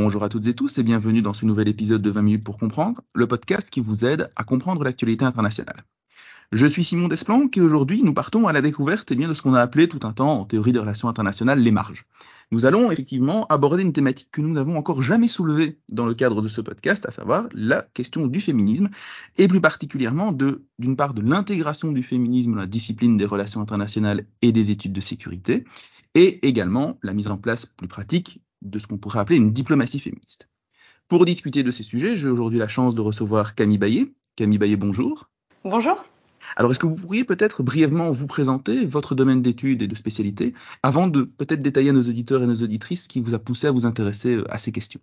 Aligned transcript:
Bonjour 0.00 0.22
à 0.22 0.28
toutes 0.28 0.46
et 0.46 0.54
tous 0.54 0.78
et 0.78 0.84
bienvenue 0.84 1.22
dans 1.22 1.34
ce 1.34 1.44
nouvel 1.44 1.66
épisode 1.66 2.00
de 2.00 2.10
20 2.10 2.22
minutes 2.22 2.44
pour 2.44 2.56
comprendre, 2.56 3.00
le 3.16 3.26
podcast 3.26 3.68
qui 3.68 3.80
vous 3.80 4.04
aide 4.04 4.30
à 4.36 4.44
comprendre 4.44 4.84
l'actualité 4.84 5.24
internationale. 5.24 5.82
Je 6.52 6.66
suis 6.66 6.84
Simon 6.84 7.08
Desplanques 7.08 7.56
et 7.56 7.60
aujourd'hui 7.60 8.04
nous 8.04 8.14
partons 8.14 8.46
à 8.46 8.52
la 8.52 8.60
découverte 8.60 9.10
eh 9.10 9.16
de 9.16 9.34
ce 9.34 9.42
qu'on 9.42 9.54
a 9.54 9.60
appelé 9.60 9.88
tout 9.88 9.98
un 10.04 10.12
temps 10.12 10.34
en 10.34 10.44
théorie 10.44 10.70
des 10.70 10.78
relations 10.78 11.08
internationales 11.08 11.58
les 11.58 11.72
marges. 11.72 12.06
Nous 12.52 12.64
allons 12.64 12.92
effectivement 12.92 13.44
aborder 13.48 13.82
une 13.82 13.92
thématique 13.92 14.28
que 14.30 14.40
nous 14.40 14.52
n'avons 14.52 14.76
encore 14.76 15.02
jamais 15.02 15.26
soulevée 15.26 15.80
dans 15.90 16.06
le 16.06 16.14
cadre 16.14 16.42
de 16.42 16.48
ce 16.48 16.60
podcast, 16.60 17.04
à 17.04 17.10
savoir 17.10 17.48
la 17.52 17.82
question 17.82 18.28
du 18.28 18.40
féminisme 18.40 18.90
et 19.36 19.48
plus 19.48 19.60
particulièrement 19.60 20.30
d'une 20.30 20.96
part 20.96 21.12
de 21.12 21.22
l'intégration 21.22 21.90
du 21.90 22.04
féminisme 22.04 22.52
dans 22.52 22.60
la 22.60 22.66
discipline 22.66 23.16
des 23.16 23.24
relations 23.24 23.60
internationales 23.60 24.26
et 24.42 24.52
des 24.52 24.70
études 24.70 24.92
de 24.92 25.00
sécurité 25.00 25.64
et 26.14 26.46
également 26.46 26.98
la 27.02 27.12
mise 27.12 27.28
en 27.28 27.36
place 27.36 27.66
plus 27.66 27.88
pratique 27.88 28.40
de 28.62 28.78
ce 28.78 28.86
qu'on 28.86 28.98
pourrait 28.98 29.20
appeler 29.20 29.36
une 29.36 29.52
diplomatie 29.52 30.00
féministe. 30.00 30.48
Pour 31.08 31.24
discuter 31.24 31.62
de 31.62 31.70
ces 31.70 31.82
sujets, 31.82 32.16
j'ai 32.16 32.28
aujourd'hui 32.28 32.58
la 32.58 32.68
chance 32.68 32.94
de 32.94 33.00
recevoir 33.00 33.54
Camille 33.54 33.78
Baillet. 33.78 34.12
Camille 34.36 34.58
Baillet, 34.58 34.76
bonjour. 34.76 35.30
Bonjour. 35.64 36.04
Alors, 36.56 36.70
est-ce 36.70 36.78
que 36.78 36.86
vous 36.86 36.96
pourriez 36.96 37.24
peut-être 37.24 37.62
brièvement 37.62 38.10
vous 38.10 38.26
présenter 38.26 38.84
votre 38.84 39.14
domaine 39.14 39.42
d'études 39.42 39.82
et 39.82 39.88
de 39.88 39.94
spécialité 39.94 40.54
avant 40.82 41.08
de 41.08 41.22
peut-être 41.22 41.62
détailler 41.62 41.90
à 41.90 41.92
nos 41.92 42.02
auditeurs 42.02 42.42
et 42.42 42.46
nos 42.46 42.62
auditrices 42.62 43.04
ce 43.04 43.08
qui 43.08 43.20
vous 43.20 43.34
a 43.34 43.38
poussé 43.38 43.66
à 43.66 43.70
vous 43.70 43.86
intéresser 43.86 44.40
à 44.48 44.58
ces 44.58 44.72
questions? 44.72 45.00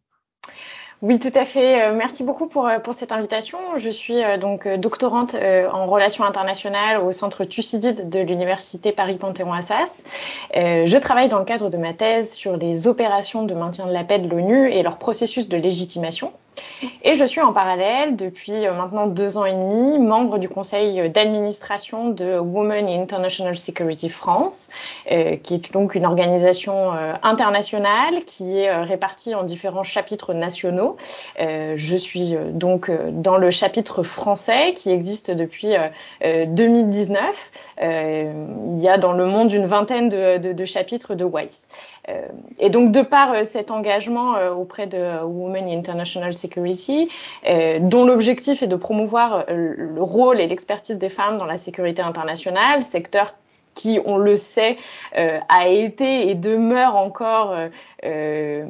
Oui, 1.08 1.20
tout 1.20 1.32
à 1.36 1.46
fait. 1.46 1.84
Euh, 1.84 1.94
merci 1.94 2.24
beaucoup 2.24 2.48
pour, 2.48 2.68
euh, 2.68 2.80
pour 2.80 2.96
cette 2.96 3.12
invitation. 3.12 3.60
Je 3.78 3.90
suis 3.90 4.16
donc 4.42 4.68
doctorante 4.68 5.36
en 5.36 5.86
relations 5.86 6.24
internationales 6.24 7.00
au 7.00 7.12
centre 7.12 7.46
Thucydide 7.46 8.10
de 8.10 8.20
l'université 8.20 8.92
Paris-Panthéon-Assas. 8.92 10.06
Je 10.54 10.98
travaille 10.98 11.30
dans 11.30 11.40
le 11.40 11.46
cadre 11.46 11.70
de 11.70 11.78
ma 11.78 11.94
thèse 11.94 12.34
sur 12.34 12.58
les 12.58 12.88
opérations 12.88 13.44
de 13.44 13.54
maintien 13.54 13.86
de 13.86 13.94
la 13.94 14.04
paix 14.04 14.18
de 14.18 14.28
l'ONU 14.28 14.72
et 14.72 14.82
leur 14.82 14.98
processus 14.98 15.48
de 15.48 15.58
légitimation. 15.58 16.32
Et 17.04 17.14
je 17.14 17.26
suis 17.26 17.42
en 17.42 17.54
parallèle, 17.54 18.16
depuis 18.16 18.66
euh, 18.66 18.74
maintenant 18.74 19.08
deux 19.08 19.38
ans 19.38 19.46
et 19.46 19.54
demi, 19.54 20.00
membre 20.00 20.38
du 20.38 20.50
conseil 20.50 21.10
d'administration 21.10 22.10
de 22.10 22.38
Women 22.38 22.88
in 22.88 23.02
International 23.02 23.56
Security 23.58 24.10
France, 24.10 24.72
euh, 25.12 25.36
qui 25.38 25.56
est 25.56 25.72
donc 25.72 25.96
une 25.96 26.06
organisation 26.06 26.94
euh, 26.94 27.14
internationale 27.24 28.24
qui 28.26 28.58
est 28.58 28.76
répartie 28.84 29.36
en 29.36 29.44
différents 29.44 29.84
chapitres 29.84 30.34
nationaux. 30.34 30.98
je 31.38 31.96
suis 31.96 32.36
donc 32.52 32.92
dans 33.12 33.38
le 33.38 33.52
chapitre 33.52 34.04
français 34.04 34.74
qui 34.74 34.90
existe 34.90 35.32
depuis 35.32 35.74
2019. 36.22 37.52
il 37.82 38.80
y 38.80 38.88
a 38.88 38.98
dans 38.98 39.14
le 39.14 39.26
monde 39.26 39.52
une 39.52 39.66
vingtaine 39.66 40.10
de, 40.10 40.38
de, 40.38 40.66
chapitres 40.66 41.16
de 41.16 41.26
WISE. 41.26 41.68
Euh, 42.10 42.28
et 42.60 42.70
donc, 42.70 42.92
de 42.92 43.02
par 43.02 43.32
euh, 43.32 43.44
cet 43.44 43.72
engagement 43.72 44.36
euh, 44.36 44.52
auprès 44.52 44.88
de 44.88 45.24
Women 45.24 45.68
in 45.68 45.78
International 45.78 46.34
Security, 46.34 47.10
dont 47.80 48.06
l'objectif 48.06 48.64
est 48.64 48.68
de 48.68 48.76
promouvoir 48.76 49.46
le 49.48 50.02
rôle 50.02 50.40
et 50.40 50.48
l'expertise 50.48 50.98
des 50.98 51.10
femmes 51.10 51.38
dans 51.38 51.46
la 51.46 51.58
sécurité 51.58 52.02
internationale, 52.02 52.84
secteur 52.84 53.36
qui, 53.76 54.00
on 54.06 54.18
le 54.18 54.36
sait, 54.38 54.78
euh, 55.18 55.40
a 55.50 55.68
été 55.68 56.30
et 56.30 56.36
demeure 56.36 56.96
encore, 56.96 57.52
euh, 57.52 57.68
euh, 58.06 58.66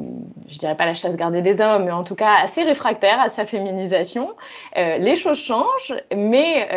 je 0.49 0.57
dirais 0.57 0.75
pas 0.75 0.85
la 0.85 0.95
chasse 0.95 1.15
gardée 1.15 1.41
des 1.41 1.61
hommes, 1.61 1.85
mais 1.85 1.91
en 1.91 2.03
tout 2.03 2.15
cas 2.15 2.33
assez 2.43 2.63
réfractaire 2.63 3.19
à 3.21 3.29
sa 3.29 3.45
féminisation. 3.45 4.35
Euh, 4.77 4.97
les 4.97 5.15
choses 5.15 5.37
changent, 5.37 5.93
mais 6.13 6.67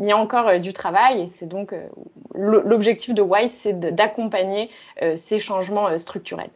il 0.00 0.06
y 0.06 0.12
a 0.12 0.16
encore 0.16 0.60
du 0.60 0.72
travail 0.72 1.22
et 1.22 1.26
c'est 1.26 1.46
donc 1.46 1.74
l'objectif 2.34 3.12
de 3.14 3.22
WISE, 3.22 3.50
c'est 3.50 3.78
d'accompagner 3.94 4.70
ces 5.16 5.38
changements 5.38 5.96
structurels. 5.98 6.50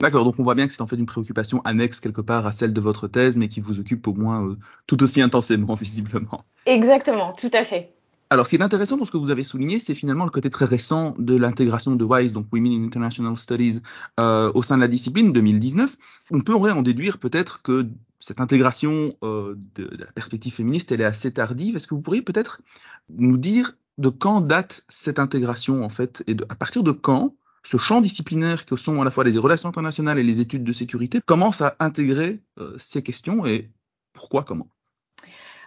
D'accord, 0.00 0.24
donc 0.24 0.34
on 0.38 0.42
voit 0.42 0.54
bien 0.54 0.66
que 0.66 0.72
c'est 0.72 0.82
en 0.82 0.86
fait 0.86 0.96
une 0.96 1.06
préoccupation 1.06 1.62
annexe 1.64 2.00
quelque 2.00 2.20
part 2.20 2.46
à 2.46 2.52
celle 2.52 2.74
de 2.74 2.80
votre 2.80 3.08
thèse, 3.08 3.36
mais 3.36 3.48
qui 3.48 3.60
vous 3.60 3.80
occupe 3.80 4.06
au 4.06 4.12
moins 4.12 4.56
tout 4.86 5.02
aussi 5.02 5.22
intensément, 5.22 5.74
visiblement. 5.80 6.44
Exactement, 6.66 7.32
tout 7.32 7.50
à 7.54 7.64
fait. 7.64 7.93
Alors, 8.34 8.46
ce 8.46 8.50
qui 8.50 8.56
est 8.56 8.62
intéressant 8.62 8.96
dans 8.96 9.04
ce 9.04 9.12
que 9.12 9.16
vous 9.16 9.30
avez 9.30 9.44
souligné, 9.44 9.78
c'est 9.78 9.94
finalement 9.94 10.24
le 10.24 10.30
côté 10.32 10.50
très 10.50 10.64
récent 10.64 11.14
de 11.20 11.36
l'intégration 11.36 11.94
de 11.94 12.04
WISE, 12.04 12.32
donc 12.32 12.48
Women 12.52 12.72
in 12.72 12.84
International 12.84 13.36
Studies, 13.36 13.80
euh, 14.18 14.50
au 14.54 14.64
sein 14.64 14.74
de 14.74 14.80
la 14.80 14.88
discipline 14.88 15.32
2019. 15.32 15.96
On 16.32 16.40
pourrait 16.40 16.72
en 16.72 16.82
déduire 16.82 17.18
peut-être 17.18 17.62
que 17.62 17.86
cette 18.18 18.40
intégration 18.40 19.14
euh, 19.22 19.54
de, 19.76 19.88
la 19.96 20.06
perspective 20.06 20.52
féministe, 20.52 20.90
elle 20.90 21.00
est 21.00 21.04
assez 21.04 21.30
tardive. 21.32 21.76
Est-ce 21.76 21.86
que 21.86 21.94
vous 21.94 22.00
pourriez 22.00 22.22
peut-être 22.22 22.60
nous 23.08 23.38
dire 23.38 23.76
de 23.98 24.08
quand 24.08 24.40
date 24.40 24.84
cette 24.88 25.20
intégration, 25.20 25.84
en 25.84 25.88
fait, 25.88 26.24
et 26.26 26.34
à 26.48 26.56
partir 26.56 26.82
de 26.82 26.90
quand 26.90 27.36
ce 27.62 27.76
champ 27.76 28.00
disciplinaire 28.00 28.66
que 28.66 28.76
sont 28.76 29.00
à 29.00 29.04
la 29.04 29.12
fois 29.12 29.22
les 29.22 29.38
relations 29.38 29.68
internationales 29.68 30.18
et 30.18 30.24
les 30.24 30.40
études 30.40 30.64
de 30.64 30.72
sécurité 30.72 31.20
commence 31.24 31.60
à 31.60 31.76
intégrer 31.78 32.42
euh, 32.58 32.74
ces 32.78 33.00
questions 33.00 33.46
et 33.46 33.70
pourquoi, 34.12 34.42
comment? 34.42 34.73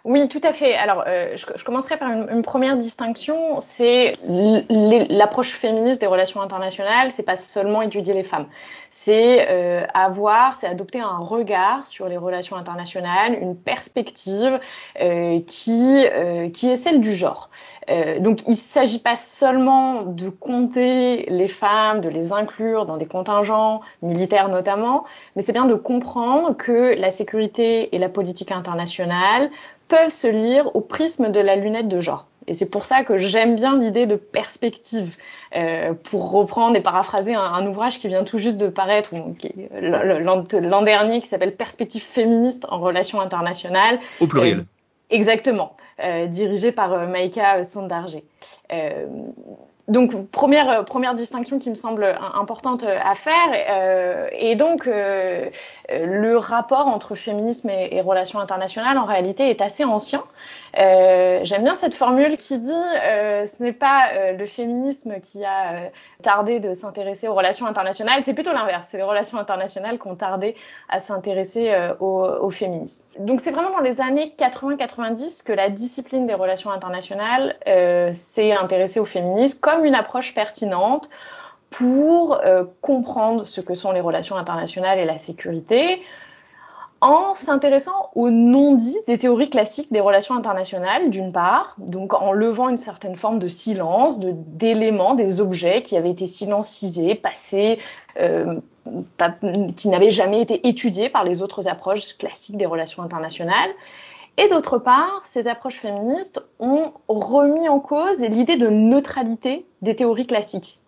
Oui, 0.04 0.28
tout 0.30 0.42
à 0.44 0.54
fait. 0.54 0.76
Alors, 0.76 1.04
euh, 1.08 1.36
je, 1.36 1.46
je, 1.56 1.64
commencerai 1.64 1.98
par 1.98 2.10
une, 2.10 2.28
une 2.30 2.42
première 2.42 2.78
distinction. 2.78 3.60
C'est 3.60 4.16
l'approche 5.10 5.52
féministe 5.52 6.02
des 6.02 6.08
relations 6.08 6.42
internationales. 6.42 7.12
C'est 7.12 7.26
pas 7.26 7.36
seulement 7.36 7.82
étudier 7.82 8.14
les 8.14 8.24
femmes. 8.24 8.48
C'est 8.90 9.48
euh, 9.50 9.86
avoir, 9.94 10.56
c'est 10.56 10.68
adopter 10.68 11.00
un 11.00 11.18
regard 11.18 11.86
sur 11.88 12.08
les 12.08 12.18
relations 12.18 12.56
internationales, 12.56 13.38
une 13.42 13.56
perspective 13.56 14.60
euh, 15.02 15.40
qui 15.46 16.06
euh, 16.06 16.50
qui 16.50 16.70
est 16.70 16.76
celle 16.76 17.02
du 17.02 17.14
genre. 17.14 17.50
Euh, 17.90 18.20
donc, 18.20 18.44
il 18.44 18.52
ne 18.52 18.56
s'agit 18.56 19.00
pas 19.00 19.16
seulement 19.16 20.04
de 20.04 20.30
compter 20.30 21.26
les 21.30 21.48
femmes, 21.48 22.02
de 22.02 22.10
les 22.10 22.34
inclure 22.34 22.86
dans 22.86 22.98
des 22.98 23.06
contingents 23.06 23.82
militaires 24.02 24.50
notamment, 24.50 25.06
mais 25.36 25.42
c'est 25.42 25.54
bien 25.54 25.66
de 25.66 25.76
comprendre 25.76 26.56
que 26.56 26.96
la 26.98 27.12
sécurité 27.12 27.96
et 27.96 27.98
la 27.98 28.10
politique 28.10 28.52
internationale 28.52 29.50
peuvent 29.88 30.10
se 30.10 30.28
lire 30.28 30.76
au 30.76 30.82
prisme 30.82 31.32
de 31.32 31.40
la 31.40 31.56
lunette 31.56 31.88
de 31.88 32.00
genre. 32.02 32.28
Et 32.48 32.54
c'est 32.54 32.70
pour 32.70 32.86
ça 32.86 33.04
que 33.04 33.18
j'aime 33.18 33.56
bien 33.56 33.78
l'idée 33.78 34.06
de 34.06 34.16
perspective, 34.16 35.18
euh, 35.56 35.94
pour 35.94 36.32
reprendre 36.32 36.78
et 36.78 36.82
paraphraser 36.82 37.36
un, 37.36 37.42
un, 37.42 37.68
ouvrage 37.68 38.00
qui 38.00 38.08
vient 38.08 38.24
tout 38.24 38.38
juste 38.38 38.58
de 38.58 38.68
paraître 38.68 39.12
l'an 39.82 40.82
dernier, 40.82 41.20
qui 41.20 41.28
s'appelle 41.28 41.56
Perspective 41.56 42.02
féministe 42.02 42.66
en 42.70 42.80
relations 42.80 43.20
internationales. 43.20 44.00
Au 44.22 44.28
pluriel. 44.28 44.60
Euh, 44.60 44.64
exactement, 45.10 45.76
euh, 46.02 46.28
dirigé 46.28 46.72
par 46.72 46.94
euh, 46.94 47.08
Maïka 47.08 47.64
Sandarger. 47.64 48.24
Euh, 48.72 49.08
donc 49.88 50.28
première 50.32 50.84
première 50.84 51.16
distinction 51.16 51.60
qui 51.60 51.70
me 51.70 51.76
semble 51.76 52.18
importante 52.34 52.84
à 52.84 53.14
faire 53.14 53.34
euh, 53.54 54.28
et 54.34 54.56
donc 54.58 54.86
euh, 54.86 55.50
le 55.90 56.38
rapport 56.38 56.88
entre 56.88 57.16
féminisme 57.16 57.70
et, 57.70 58.02
relations 58.02 58.40
internationales 58.40 58.98
en 58.98 59.06
réalité 59.06 59.50
est 59.50 59.62
assez 59.62 59.86
ancien. 59.86 60.24
Euh, 60.78 61.40
J'aime 61.44 61.64
bien 61.64 61.76
cette 61.76 61.94
formule 61.94 62.38
qui 62.38 62.60
dit 62.60 62.72
euh, 62.74 63.46
ce 63.46 63.64
n'est 63.64 63.74
pas 63.74 64.10
euh, 64.14 64.34
le 64.34 64.46
féminisme 64.46 65.20
qui 65.22 65.46
a 65.46 65.74
euh, 65.74 65.88
tardé 66.22 66.60
de 66.60 66.74
s'intéresser 66.74 67.28
aux 67.28 67.34
relations 67.34 67.66
internationales, 67.66 68.24
c'est 68.24 68.34
plutôt 68.34 68.52
l'inverse, 68.52 68.88
c'est 68.90 68.98
les 68.98 69.04
relations 69.04 69.38
internationales 69.38 69.98
qui 70.00 70.08
ont 70.08 70.16
tardé 70.16 70.56
à 70.90 71.00
s'intéresser 71.00 71.74
au, 72.00 72.26
au, 72.42 72.50
féminisme. 72.50 73.06
Donc 73.20 73.40
c'est 73.40 73.52
vraiment 73.52 73.72
dans 73.72 73.80
les 73.80 74.02
années 74.02 74.34
80-90 74.38 75.46
que 75.46 75.54
la 75.54 75.70
discipline 75.70 76.26
des 76.26 76.34
relations 76.34 76.72
internationales 76.72 77.56
s'est 78.28 78.54
intéressée 78.54 79.00
au 79.00 79.06
féminisme 79.06 79.60
comme 79.60 79.86
une 79.86 79.96
approche 79.96 80.34
pertinente 80.34 81.10
pour 81.70 82.36
euh, 82.36 82.64
comprendre 82.82 83.46
ce 83.46 83.62
que 83.62 83.74
sont 83.74 83.92
les 83.92 84.02
relations 84.02 84.36
internationales 84.36 85.00
et 85.00 85.06
la 85.06 85.18
sécurité, 85.18 86.02
en 87.00 87.36
s'intéressant 87.36 88.10
aux 88.16 88.32
non-dits 88.32 88.98
des 89.06 89.18
théories 89.18 89.50
classiques 89.50 89.92
des 89.92 90.00
relations 90.00 90.36
internationales, 90.36 91.10
d'une 91.10 91.32
part, 91.32 91.76
donc 91.78 92.14
en 92.14 92.32
levant 92.32 92.70
une 92.70 92.78
certaine 92.78 93.16
forme 93.16 93.38
de 93.38 93.48
silence, 93.48 94.20
d'éléments, 94.20 95.14
des 95.14 95.40
objets 95.40 95.84
qui 95.84 95.96
avaient 95.96 96.10
été 96.10 96.26
silencisés, 96.26 97.14
passés, 97.14 97.78
euh, 98.20 98.60
qui 99.76 99.90
n'avaient 99.90 100.10
jamais 100.10 100.42
été 100.42 100.68
étudiés 100.68 101.10
par 101.10 101.24
les 101.24 101.42
autres 101.42 101.68
approches 101.68 102.18
classiques 102.18 102.58
des 102.58 102.66
relations 102.66 103.04
internationales. 103.04 103.70
Et 104.38 104.48
d'autre 104.48 104.78
part, 104.78 105.22
ces 105.24 105.48
approches 105.48 105.80
féministes 105.80 106.46
ont 106.60 106.94
remis 107.08 107.68
en 107.68 107.80
cause 107.80 108.22
l'idée 108.22 108.58
de 108.58 108.68
neutralité 108.68 109.66
des 109.82 109.96
théories 109.96 110.28
classiques. 110.28 110.80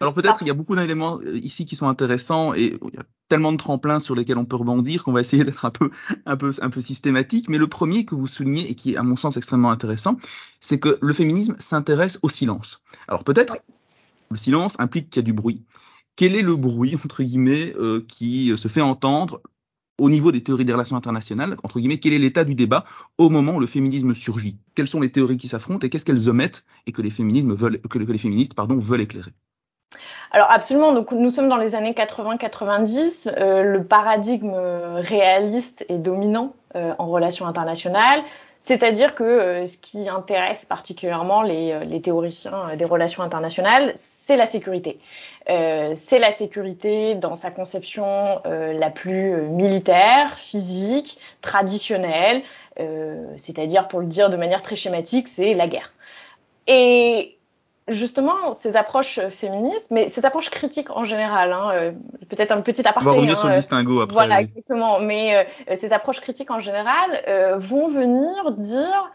Alors 0.00 0.14
peut-être 0.14 0.38
qu'il 0.38 0.46
y 0.46 0.50
a 0.50 0.54
beaucoup 0.54 0.76
d'éléments 0.76 1.18
euh, 1.18 1.38
ici 1.38 1.66
qui 1.66 1.76
sont 1.76 1.86
intéressants 1.86 2.54
et 2.54 2.74
il 2.82 2.94
y 2.94 2.98
a 2.98 3.04
tellement 3.28 3.52
de 3.52 3.58
tremplins 3.58 4.00
sur 4.00 4.14
lesquels 4.14 4.38
on 4.38 4.46
peut 4.46 4.56
rebondir 4.56 5.04
qu'on 5.04 5.12
va 5.12 5.20
essayer 5.20 5.44
d'être 5.44 5.66
un 5.66 5.70
peu, 5.70 5.90
un 6.24 6.36
peu, 6.38 6.52
un 6.60 6.70
peu 6.70 6.80
systématique. 6.80 7.50
Mais 7.50 7.58
le 7.58 7.68
premier 7.68 8.06
que 8.06 8.14
vous 8.14 8.26
soulignez 8.26 8.70
et 8.70 8.74
qui 8.74 8.94
est 8.94 8.96
à 8.96 9.02
mon 9.02 9.16
sens 9.16 9.36
extrêmement 9.36 9.70
intéressant, 9.70 10.16
c'est 10.58 10.78
que 10.78 10.98
le 11.02 11.12
féminisme 11.12 11.54
s'intéresse 11.58 12.18
au 12.22 12.30
silence. 12.30 12.80
Alors 13.08 13.24
peut-être 13.24 13.54
oui. 13.54 13.74
le 14.30 14.36
silence 14.38 14.78
implique 14.78 15.10
qu'il 15.10 15.20
y 15.20 15.24
a 15.24 15.26
du 15.26 15.34
bruit. 15.34 15.64
Quel 16.16 16.34
est 16.34 16.42
le 16.42 16.56
bruit 16.56 16.96
entre 16.96 17.22
guillemets 17.22 17.74
euh, 17.78 18.04
qui 18.08 18.56
se 18.56 18.68
fait 18.68 18.80
entendre 18.80 19.42
au 20.00 20.10
niveau 20.10 20.32
des 20.32 20.42
théories 20.42 20.64
des 20.64 20.72
relations 20.72 20.96
internationales, 20.96 21.56
entre 21.62 21.78
guillemets, 21.78 21.98
quel 21.98 22.12
est 22.12 22.18
l'état 22.18 22.44
du 22.44 22.54
débat 22.54 22.84
au 23.18 23.28
moment 23.28 23.54
où 23.54 23.60
le 23.60 23.66
féminisme 23.66 24.14
surgit? 24.14 24.56
Quelles 24.74 24.88
sont 24.88 25.00
les 25.00 25.12
théories 25.12 25.36
qui 25.36 25.48
s'affrontent 25.48 25.86
et 25.86 25.90
qu'est-ce 25.90 26.04
qu'elles 26.04 26.28
omettent 26.28 26.64
et 26.86 26.92
que 26.92 27.02
les 27.02 27.10
féministes 27.10 27.46
veulent 27.48 29.00
éclairer? 29.00 29.32
Alors 30.32 30.50
absolument, 30.50 30.92
donc 30.92 31.10
nous 31.10 31.30
sommes 31.30 31.48
dans 31.48 31.56
les 31.56 31.74
années 31.74 31.92
80-90, 31.92 33.32
euh, 33.36 33.62
le 33.64 33.84
paradigme 33.84 34.54
réaliste 34.54 35.84
est 35.88 35.98
dominant 35.98 36.54
euh, 36.76 36.92
en 36.98 37.06
relations 37.08 37.46
internationales, 37.46 38.22
c'est-à-dire 38.60 39.16
que 39.16 39.24
euh, 39.24 39.66
ce 39.66 39.76
qui 39.76 40.08
intéresse 40.08 40.64
particulièrement 40.64 41.42
les, 41.42 41.84
les 41.84 42.00
théoriciens 42.00 42.76
des 42.76 42.84
relations 42.84 43.24
internationales, 43.24 43.92
c'est 44.30 44.36
la 44.36 44.46
sécurité. 44.46 45.00
c'est 45.46 46.18
la 46.20 46.30
sécurité 46.30 47.16
dans 47.16 47.34
sa 47.34 47.50
conception 47.50 48.40
la 48.44 48.90
plus 48.90 49.42
militaire, 49.42 50.38
physique, 50.38 51.18
traditionnelle, 51.40 52.42
c'est-à-dire 53.36 53.88
pour 53.88 53.98
le 53.98 54.06
dire 54.06 54.30
de 54.30 54.36
manière 54.36 54.62
très 54.62 54.76
schématique, 54.76 55.26
c'est 55.26 55.54
la 55.54 55.66
guerre. 55.66 55.92
Et 56.68 57.40
justement 57.90 58.52
ces 58.52 58.76
approches 58.76 59.20
féministes, 59.30 59.90
mais 59.90 60.08
ces 60.08 60.24
approches 60.24 60.50
critiques 60.50 60.90
en 60.90 61.04
général, 61.04 61.52
hein, 61.52 61.70
euh, 61.72 61.92
peut-être 62.28 62.52
un 62.52 62.60
petit 62.60 62.86
aparté. 62.86 63.08
On 63.08 63.12
va 63.12 63.16
revenir 63.16 63.36
hein, 63.36 63.40
sur 63.40 63.48
le 63.48 63.56
distinguo 63.56 64.00
après. 64.00 64.14
Voilà, 64.14 64.40
exactement. 64.40 65.00
Mais 65.00 65.36
euh, 65.36 65.74
ces 65.76 65.92
approches 65.92 66.20
critiques 66.20 66.50
en 66.50 66.60
général 66.60 67.22
euh, 67.28 67.56
vont 67.58 67.88
venir 67.88 68.52
dire 68.52 69.10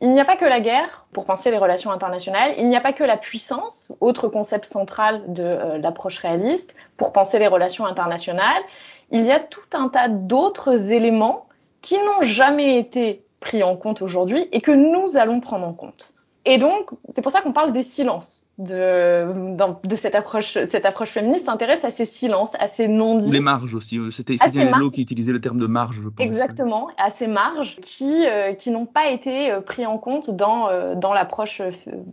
il 0.00 0.12
n'y 0.12 0.20
a 0.20 0.24
pas 0.24 0.36
que 0.36 0.44
la 0.44 0.60
guerre 0.60 1.06
pour 1.12 1.24
penser 1.24 1.50
les 1.50 1.58
relations 1.58 1.90
internationales, 1.90 2.54
il 2.58 2.68
n'y 2.68 2.76
a 2.76 2.80
pas 2.80 2.92
que 2.92 3.04
la 3.04 3.16
puissance, 3.16 3.94
autre 4.00 4.28
concept 4.28 4.66
central 4.66 5.22
de 5.32 5.78
l'approche 5.80 6.18
réaliste, 6.18 6.76
pour 6.96 7.12
penser 7.12 7.38
les 7.38 7.46
relations 7.46 7.86
internationales. 7.86 8.62
Il 9.10 9.24
y 9.24 9.32
a 9.32 9.40
tout 9.40 9.60
un 9.72 9.88
tas 9.88 10.08
d'autres 10.08 10.92
éléments 10.92 11.46
qui 11.80 11.96
n'ont 11.98 12.22
jamais 12.22 12.78
été 12.78 13.24
pris 13.40 13.62
en 13.62 13.76
compte 13.76 14.02
aujourd'hui 14.02 14.48
et 14.52 14.60
que 14.60 14.72
nous 14.72 15.16
allons 15.16 15.40
prendre 15.40 15.66
en 15.66 15.72
compte. 15.72 16.12
Et 16.48 16.58
donc, 16.58 16.90
c'est 17.08 17.22
pour 17.22 17.32
ça 17.32 17.42
qu'on 17.42 17.52
parle 17.52 17.72
des 17.72 17.82
silences 17.82 18.46
de, 18.58 19.56
de 19.84 19.96
cette 19.96 20.14
approche, 20.14 20.56
cette 20.64 20.86
approche 20.86 21.10
féministe 21.10 21.46
s'intéresse 21.46 21.84
à 21.84 21.90
ces 21.90 22.04
silences, 22.04 22.54
à 22.60 22.68
ces 22.68 22.86
non-dits. 22.86 23.32
Les 23.32 23.40
marges 23.40 23.74
aussi. 23.74 23.98
Euh, 23.98 24.12
c'était 24.12 24.36
Céline 24.36 24.90
qui 24.92 25.02
utilisait 25.02 25.32
le 25.32 25.40
terme 25.40 25.58
de 25.58 25.66
marge, 25.66 26.00
je 26.02 26.08
pense. 26.08 26.24
Exactement, 26.24 26.88
à 26.98 27.10
ces 27.10 27.26
marges 27.26 27.76
qui, 27.82 28.24
euh, 28.26 28.54
qui 28.54 28.70
n'ont 28.70 28.86
pas 28.86 29.10
été 29.10 29.50
euh, 29.50 29.60
pris 29.60 29.86
en 29.86 29.98
compte 29.98 30.30
dans, 30.30 30.68
dans 30.94 31.12
l'approche, 31.12 31.60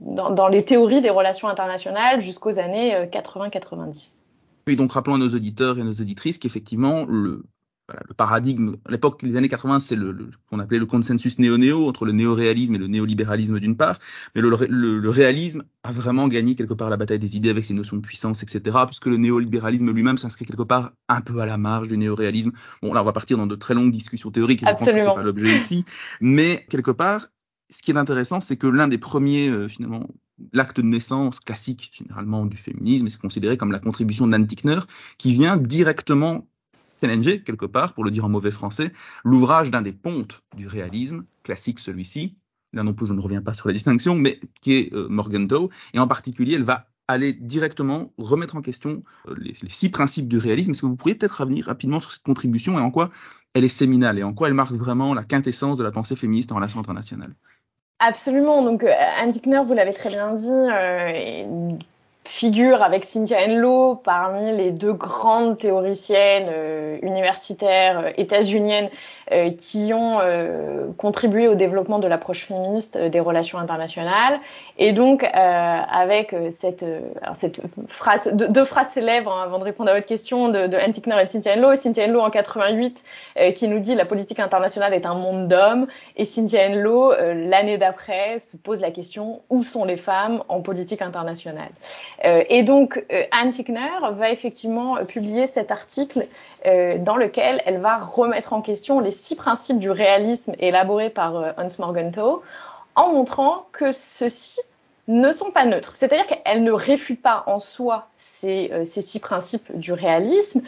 dans, 0.01 0.31
dans, 0.31 0.47
les 0.47 0.65
théories 0.65 1.01
des 1.01 1.11
relations 1.11 1.47
internationales 1.47 2.19
jusqu'aux 2.19 2.57
années 2.57 3.07
80-90. 3.11 4.17
Oui, 4.65 4.75
donc 4.75 4.93
rappelons 4.93 5.15
à 5.15 5.19
nos 5.19 5.29
auditeurs 5.29 5.77
et 5.77 5.81
à 5.81 5.83
nos 5.83 5.93
auditrices 5.93 6.39
qu'effectivement, 6.39 7.05
le, 7.05 7.43
voilà, 7.87 8.01
le 8.07 8.13
paradigme, 8.13 8.75
à 8.85 8.91
l'époque, 8.91 9.21
les 9.23 9.35
années 9.35 9.49
80, 9.49 9.79
c'est 9.79 9.95
le, 9.95 10.11
le 10.13 10.29
qu'on 10.49 10.59
appelait 10.59 10.79
le 10.79 10.85
consensus 10.85 11.37
néo-néo, 11.37 11.89
entre 11.89 12.05
le 12.05 12.13
néo-réalisme 12.13 12.75
et 12.75 12.77
le 12.77 12.87
néolibéralisme 12.87 13.59
d'une 13.59 13.75
part, 13.75 13.99
mais 14.35 14.41
le, 14.41 14.49
le, 14.69 14.99
le, 14.99 15.09
réalisme 15.09 15.63
a 15.83 15.91
vraiment 15.91 16.29
gagné 16.29 16.55
quelque 16.55 16.73
part 16.73 16.89
la 16.89 16.95
bataille 16.95 17.19
des 17.19 17.35
idées 17.35 17.49
avec 17.49 17.65
ses 17.65 17.73
notions 17.73 17.97
de 17.97 18.01
puissance, 18.01 18.41
etc., 18.41 18.77
puisque 18.85 19.07
le 19.07 19.17
néolibéralisme 19.17 19.91
lui-même 19.91 20.17
s'inscrit 20.17 20.45
quelque 20.45 20.63
part 20.63 20.93
un 21.09 21.19
peu 21.19 21.39
à 21.39 21.45
la 21.45 21.57
marge 21.57 21.89
du 21.89 21.97
néo-réalisme. 21.97 22.51
Bon, 22.81 22.93
là, 22.93 23.01
on 23.01 23.05
va 23.05 23.11
partir 23.11 23.37
dans 23.37 23.47
de 23.47 23.55
très 23.55 23.73
longues 23.73 23.91
discussions 23.91 24.31
théoriques, 24.31 24.63
et 24.63 24.67
je 24.67 24.71
pense 24.71 24.85
que 24.85 25.15
pas 25.15 25.23
l'objet 25.23 25.53
ici, 25.53 25.83
mais 26.21 26.65
quelque 26.69 26.91
part, 26.91 27.27
ce 27.69 27.81
qui 27.81 27.91
est 27.91 27.97
intéressant, 27.97 28.39
c'est 28.39 28.55
que 28.55 28.67
l'un 28.67 28.87
des 28.87 28.97
premiers, 28.97 29.49
euh, 29.49 29.67
finalement, 29.67 30.07
l'acte 30.53 30.77
de 30.77 30.85
naissance 30.85 31.39
classique, 31.41 31.91
généralement, 31.93 32.45
du 32.45 32.55
féminisme, 32.55 33.09
c'est 33.09 33.19
considéré 33.19 33.57
comme 33.57 33.71
la 33.71 33.79
contribution 33.79 34.27
d'Anne 34.27 34.47
Tickner, 34.47 34.79
qui 35.17 35.33
vient 35.33 35.57
directement 35.57 36.47
challenger, 37.03 37.43
quelque 37.43 37.65
part, 37.65 37.93
pour 37.93 38.03
le 38.03 38.11
dire 38.11 38.25
en 38.25 38.29
mauvais 38.29 38.51
français, 38.51 38.93
l'ouvrage 39.25 39.71
d'un 39.71 39.81
des 39.81 39.91
pontes 39.91 40.41
du 40.55 40.67
réalisme, 40.67 41.25
classique 41.43 41.79
celui-ci, 41.79 42.35
là 42.71 42.83
non 42.83 42.93
plus 42.93 43.07
je 43.07 43.13
ne 43.13 43.19
reviens 43.19 43.41
pas 43.41 43.53
sur 43.53 43.67
la 43.67 43.73
distinction, 43.73 44.15
mais 44.15 44.39
qui 44.61 44.73
est 44.73 44.93
euh, 44.93 45.07
Morgenthau, 45.09 45.69
et 45.93 45.99
en 45.99 46.07
particulier 46.07 46.53
elle 46.53 46.63
va 46.63 46.87
aller 47.09 47.33
directement 47.33 48.13
remettre 48.17 48.55
en 48.55 48.61
question 48.61 49.03
euh, 49.27 49.35
les, 49.37 49.53
six 49.67 49.89
principes 49.89 50.27
du 50.27 50.37
réalisme. 50.37 50.71
Est-ce 50.71 50.81
que 50.81 50.85
vous 50.85 50.95
pourriez 50.95 51.15
peut-être 51.15 51.41
revenir 51.41 51.65
rapidement 51.65 51.99
sur 51.99 52.11
cette 52.11 52.23
contribution 52.23 52.77
et 52.79 52.81
en 52.81 52.91
quoi 52.91 53.09
elle 53.53 53.65
est 53.65 53.69
séminale 53.69 54.17
et 54.17 54.23
en 54.23 54.33
quoi 54.33 54.47
elle 54.47 54.53
marque 54.53 54.71
vraiment 54.71 55.13
la 55.13 55.23
quintessence 55.23 55.77
de 55.77 55.83
la 55.83 55.91
pensée 55.91 56.15
féministe 56.15 56.51
en 56.51 56.55
relation 56.55 56.79
internationale 56.79 57.35
Absolument. 57.99 58.63
Donc, 58.63 58.83
euh, 58.83 58.91
Anne 59.17 59.31
Dickner, 59.31 59.61
vous 59.65 59.73
l'avez 59.73 59.93
très 59.93 60.09
bien 60.09 60.33
dit, 60.33 60.49
euh, 60.49 61.69
figure 62.33 62.81
avec 62.81 63.05
Cynthia 63.05 63.45
Enloe 63.45 64.01
parmi 64.03 64.57
les 64.57 64.71
deux 64.71 64.93
grandes 64.93 65.55
théoriciennes 65.59 66.47
euh, 66.49 66.97
universitaires 67.03 67.99
euh, 67.99 68.11
états-uniennes 68.17 68.89
euh, 69.31 69.51
qui 69.51 69.93
ont 69.93 70.19
contribué 70.97 71.47
au 71.47 71.53
développement 71.53 71.99
de 71.99 72.07
l'approche 72.07 72.45
féministe 72.45 72.97
des 72.97 73.19
relations 73.19 73.59
internationales. 73.59 74.39
Et 74.77 74.91
donc, 74.93 75.23
avec 75.23 76.35
cette, 76.49 76.85
phrase, 77.87 78.33
deux, 78.33 78.65
phrases 78.65 78.89
célèbres 78.89 79.31
hein, 79.31 79.43
avant 79.43 79.59
de 79.59 79.63
répondre 79.63 79.91
à 79.91 79.93
votre 79.93 80.05
question 80.05 80.49
de, 80.49 80.67
de 80.67 80.77
et 80.77 81.25
Cynthia 81.25 81.53
Enloe. 81.53 81.75
Cynthia 81.75 82.05
Enloe 82.05 82.21
en 82.21 82.29
88 82.29 83.03
qui 83.55 83.67
nous 83.67 83.79
dit 83.79 83.95
la 83.95 84.05
politique 84.05 84.39
internationale 84.39 84.93
est 84.93 85.05
un 85.05 85.15
monde 85.15 85.47
d'hommes 85.47 85.87
et 86.17 86.25
Cynthia 86.25 86.69
Enloe 86.69 87.15
l'année 87.33 87.77
d'après 87.77 88.39
se 88.39 88.57
pose 88.57 88.81
la 88.81 88.91
question 88.91 89.41
où 89.49 89.63
sont 89.63 89.85
les 89.85 89.97
femmes 89.97 90.43
en 90.49 90.61
politique 90.61 91.01
internationale? 91.01 91.71
Et 92.23 92.63
donc, 92.63 93.03
Anne 93.31 93.51
Tickner 93.51 93.99
va 94.13 94.29
effectivement 94.29 95.03
publier 95.05 95.45
cet 95.45 95.71
article 95.71 96.25
dans 96.63 97.17
lequel 97.17 97.61
elle 97.65 97.79
va 97.79 97.97
remettre 97.97 98.53
en 98.53 98.61
question 98.61 98.99
les 98.99 99.11
six 99.11 99.35
principes 99.35 99.79
du 99.79 99.91
réalisme 99.91 100.53
élaborés 100.59 101.09
par 101.09 101.35
euh, 101.35 101.51
Hans 101.57 101.67
Morgenthau, 101.79 102.43
en 102.95 103.13
montrant 103.13 103.65
que 103.71 103.91
ceux-ci 103.91 104.59
ne 105.07 105.31
sont 105.31 105.51
pas 105.51 105.65
neutres. 105.65 105.93
C'est-à-dire 105.95 106.27
qu'elle 106.27 106.63
ne 106.63 106.71
réfute 106.71 107.21
pas 107.21 107.43
en 107.47 107.59
soi 107.59 108.07
ces, 108.17 108.71
euh, 108.71 108.85
ces 108.85 109.01
six 109.01 109.19
principes 109.19 109.75
du 109.77 109.91
réalisme, 109.93 110.61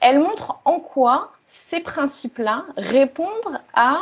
elle 0.00 0.18
montre 0.18 0.56
en 0.64 0.80
quoi 0.80 1.32
ces 1.48 1.80
principes-là 1.80 2.64
répondent 2.76 3.60
à 3.74 3.98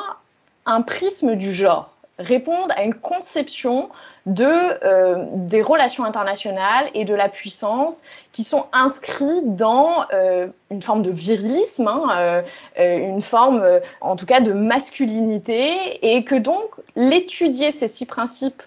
un 0.67 0.83
prisme 0.83 1.35
du 1.35 1.53
genre 1.53 1.91
répondent 2.19 2.73
à 2.77 2.85
une 2.85 2.95
conception 2.95 3.91
euh, 4.39 5.25
des 5.35 5.63
relations 5.63 6.05
internationales 6.05 6.91
et 6.95 7.05
de 7.05 7.15
la 7.15 7.29
puissance 7.29 8.03
qui 8.33 8.45
sont 8.45 8.67
inscrits 8.73 9.43
dans 9.45 10.05
euh, 10.13 10.47
une 10.71 10.83
forme 10.83 11.03
de 11.03 11.11
virilisme, 11.11 11.89
hein, 11.89 12.43
euh, 12.79 12.99
une 12.99 13.23
forme 13.23 13.65
en 14.01 14.17
tout 14.17 14.27
cas 14.27 14.41
de 14.41 14.53
masculinité, 14.53 16.15
et 16.15 16.25
que 16.25 16.35
donc 16.35 16.69
l'étudier 16.97 17.73
ces 17.73 17.89
six 17.89 18.07
principes 18.07 18.63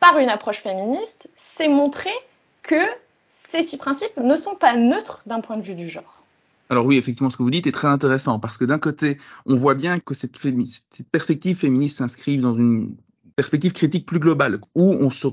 par 0.00 0.18
une 0.18 0.28
approche 0.28 0.58
féministe, 0.58 1.28
c'est 1.36 1.68
montrer 1.68 2.14
que 2.62 2.84
ces 3.28 3.62
six 3.62 3.76
principes 3.76 4.16
ne 4.16 4.36
sont 4.36 4.54
pas 4.54 4.76
neutres 4.76 5.22
d'un 5.26 5.40
point 5.40 5.56
de 5.56 5.62
vue 5.62 5.74
du 5.74 5.88
genre. 5.88 6.23
Alors 6.70 6.86
oui, 6.86 6.96
effectivement, 6.96 7.30
ce 7.30 7.36
que 7.36 7.42
vous 7.42 7.50
dites 7.50 7.66
est 7.66 7.72
très 7.72 7.88
intéressant 7.88 8.38
parce 8.38 8.56
que 8.56 8.64
d'un 8.64 8.78
côté, 8.78 9.18
on 9.46 9.54
voit 9.54 9.74
bien 9.74 10.00
que 10.00 10.14
cette, 10.14 10.36
cette 10.38 11.08
perspective 11.10 11.58
féministe 11.58 11.98
s'inscrit 11.98 12.38
dans 12.38 12.54
une 12.54 12.96
perspective 13.36 13.72
critique 13.72 14.06
plus 14.06 14.20
globale 14.20 14.60
où 14.74 14.92
on, 14.92 15.10
se, 15.10 15.26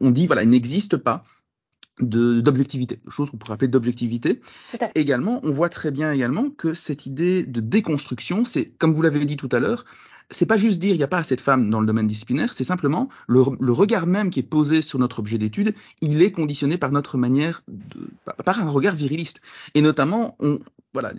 on 0.00 0.10
dit 0.10 0.26
voilà, 0.26 0.42
il 0.42 0.50
n'existe 0.50 0.96
pas 0.96 1.24
d'objectivité, 2.00 3.00
chose 3.08 3.30
qu'on 3.30 3.36
pourrait 3.36 3.54
appeler 3.54 3.68
d'objectivité. 3.68 4.40
Également, 4.94 5.40
on 5.42 5.50
voit 5.50 5.68
très 5.68 5.90
bien 5.90 6.12
également 6.12 6.50
que 6.50 6.74
cette 6.74 7.06
idée 7.06 7.44
de 7.44 7.60
déconstruction, 7.60 8.44
c'est 8.44 8.66
comme 8.78 8.94
vous 8.94 9.02
l'avez 9.02 9.24
dit 9.24 9.36
tout 9.36 9.48
à 9.52 9.58
l'heure, 9.58 9.84
c'est 10.30 10.46
pas 10.46 10.58
juste 10.58 10.78
dire 10.78 10.94
il 10.94 10.98
n'y 10.98 11.04
a 11.04 11.08
pas 11.08 11.18
assez 11.18 11.36
de 11.36 11.40
femmes 11.40 11.70
dans 11.70 11.80
le 11.80 11.86
domaine 11.86 12.06
disciplinaire, 12.06 12.52
c'est 12.52 12.64
simplement 12.64 13.08
le, 13.26 13.42
le, 13.60 13.72
regard 13.72 14.06
même 14.06 14.30
qui 14.30 14.40
est 14.40 14.44
posé 14.44 14.82
sur 14.82 14.98
notre 14.98 15.20
objet 15.20 15.38
d'étude, 15.38 15.74
il 16.00 16.22
est 16.22 16.32
conditionné 16.32 16.76
par 16.76 16.92
notre 16.92 17.16
manière, 17.16 17.62
de, 17.68 18.10
par 18.44 18.60
un 18.60 18.68
regard 18.68 18.94
viriliste. 18.94 19.40
Et 19.74 19.80
notamment, 19.80 20.36
on, 20.40 20.58
voilà, 20.92 21.12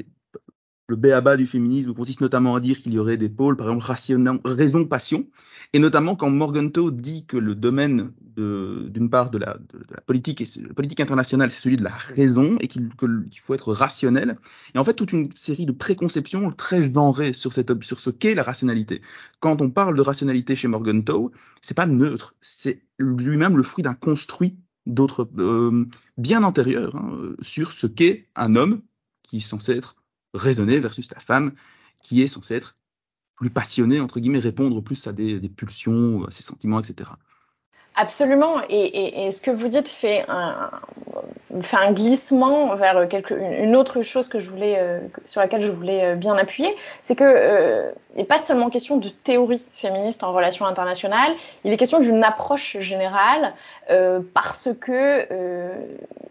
le 0.90 0.96
béaba 0.96 1.38
du 1.38 1.46
féminisme 1.46 1.94
consiste 1.94 2.20
notamment 2.20 2.56
à 2.56 2.60
dire 2.60 2.82
qu'il 2.82 2.94
y 2.94 3.00
aurait 3.00 3.16
des 3.16 3.30
pôles, 3.30 3.56
par 3.56 3.70
exemple, 3.70 4.42
raison-passion, 4.44 5.28
et 5.74 5.80
notamment 5.80 6.16
quand 6.16 6.32
Morgenthau 6.32 6.90
dit 6.90 7.26
que 7.28 7.38
le 7.38 7.54
domaine 7.54 8.12
d'une 8.36 9.10
part 9.10 9.30
de 9.32 9.38
la, 9.38 9.58
de, 9.58 9.80
la, 9.92 10.02
politique, 10.02 10.40
et, 10.42 10.46
la 10.66 10.74
politique 10.74 11.02
internationale, 11.02 11.52
c'est 11.52 11.62
celui 11.62 11.76
de 11.76 11.84
la 11.84 11.92
raison, 11.92 12.58
et 12.62 12.68
qu'il 12.68 12.88
qu 12.88 13.42
faut 13.44 13.54
être 13.54 13.74
rationnel, 13.74 14.38
et 14.74 14.80
en 14.80 14.84
fait 14.84 14.94
toute 14.94 15.12
une 15.12 15.30
série 15.36 15.66
de 15.66 15.74
préconceptions 15.74 16.52
très 16.52 16.92
genrées 16.92 17.34
sur, 17.34 17.54
cette, 17.54 17.84
sur 17.84 18.00
ce 18.00 18.10
qu'est 18.10 18.36
la 18.36 18.44
rationalité. 18.44 19.02
Quand 19.42 19.62
on 19.62 19.70
parle 19.70 19.96
de 19.96 20.02
rationalité 20.02 20.56
chez 20.56 20.70
Morgenthau, 20.70 21.32
c'est 21.62 21.76
pas 21.76 21.86
neutre, 21.86 22.34
c'est 22.42 22.82
lui-même 22.98 23.58
le 23.58 23.64
fruit 23.64 23.84
d'un 23.84 23.94
construit 23.94 24.58
d'autres 24.86 25.30
euh, 25.38 25.86
bien 26.18 26.44
antérieur 26.44 26.96
hein, 26.96 27.12
sur 27.42 27.74
ce 27.74 27.86
qu'est 27.86 28.28
un 28.36 28.56
homme 28.56 28.82
qui 29.22 29.38
est 29.38 29.42
censé 29.42 29.74
être 29.74 29.99
raisonner 30.34 30.80
versus 30.80 31.12
la 31.12 31.20
femme 31.20 31.54
qui 32.02 32.22
est 32.22 32.28
censée 32.28 32.56
être 32.56 32.78
plus 33.36 33.50
passionnée, 33.50 34.00
entre 34.00 34.20
guillemets, 34.20 34.40
répondre 34.40 34.82
plus 34.82 35.08
à 35.08 35.14
des 35.14 35.40
pulsions, 35.50 36.26
à 36.26 36.32
ses 36.32 36.44
sentiments, 36.44 36.80
etc. 36.80 37.12
Absolument. 38.02 38.62
Et, 38.70 39.30
ce 39.30 39.42
que 39.42 39.52
vous 39.52 39.68
dites 39.68 39.90
fait 39.90 40.24
un, 40.30 41.92
glissement 41.92 42.74
vers 42.76 43.06
une 43.60 43.76
autre 43.76 44.04
chose 44.04 44.30
que 44.30 44.40
je 44.40 44.50
voulais, 44.50 44.78
euh, 44.80 45.02
sur 45.26 45.42
laquelle 45.42 45.60
je 45.60 45.70
voulais 45.70 46.06
euh, 46.06 46.16
bien 46.16 46.38
appuyer, 46.38 46.74
c'est 47.02 47.18
que 47.18 47.26
euh, 47.26 47.92
n'est 48.16 48.24
pas 48.24 48.40
seulement 48.40 48.70
question 48.70 48.96
de 48.96 49.10
théorie 49.10 49.62
féministe 49.74 50.24
en 50.24 50.32
relations 50.32 50.66
internationales, 50.66 51.34
il 51.66 51.74
est 51.74 51.78
question 51.78 52.00
d'une 52.00 52.24
approche 52.24 52.78
générale 52.80 53.54
euh, 53.90 54.22
parce 54.34 54.70
que 54.80 55.28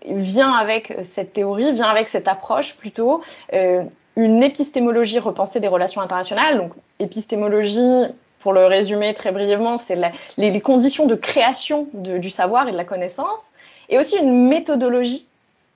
vient 0.07 0.53
avec 0.53 0.97
cette 1.03 1.35
théorie, 1.35 1.75
vient 1.75 1.91
avec 1.91 2.09
cette 2.09 2.29
approche 2.29 2.77
plutôt 2.77 3.23
une 3.53 4.43
épistémologie 4.43 5.19
repensée 5.19 5.61
des 5.61 5.69
relations 5.69 6.01
internationales. 6.01 6.57
Donc 6.57 6.73
épistémologie 6.99 8.07
pour 8.49 8.55
le 8.55 8.65
résumer 8.65 9.13
très 9.13 9.31
brièvement, 9.31 9.77
c'est 9.77 10.01
les, 10.39 10.61
conditions 10.63 11.05
de 11.05 11.15
création 11.15 11.87
du 11.93 12.31
savoir 12.31 12.67
et 12.67 12.73
de 12.73 12.79
la 12.79 12.87
connaissance, 12.87 13.51
et 13.91 13.99
aussi 13.99 14.17
une 14.17 14.49
méthodologie 14.49 15.27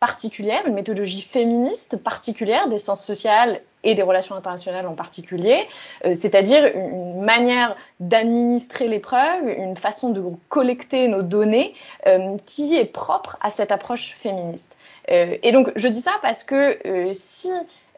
particulière, 0.00 0.62
une 0.66 0.72
méthodologie 0.72 1.20
féministe 1.20 1.98
particulière 1.98 2.68
des 2.68 2.78
sciences 2.78 3.04
sociales 3.04 3.60
et 3.84 3.94
des 3.94 4.00
relations 4.00 4.36
internationales 4.36 4.86
en 4.86 4.94
particulier, 4.94 5.66
euh, 6.06 6.14
c'est-à-dire 6.14 6.64
une 6.74 7.20
manière 7.20 7.76
d'administrer 8.00 8.88
les 8.88 9.00
preuves, 9.00 9.46
une 9.54 9.76
façon 9.76 10.08
de 10.08 10.22
collecter 10.48 11.08
nos 11.08 11.20
données 11.20 11.74
euh, 12.06 12.38
qui 12.46 12.74
est 12.74 12.86
propre 12.86 13.36
à 13.42 13.50
cette 13.50 13.70
approche 13.70 14.14
féministe. 14.14 14.78
Euh, 15.10 15.36
et 15.42 15.52
donc 15.52 15.70
je 15.76 15.88
dis 15.88 16.00
ça 16.00 16.12
parce 16.22 16.42
que 16.42 16.78
si 17.12 17.50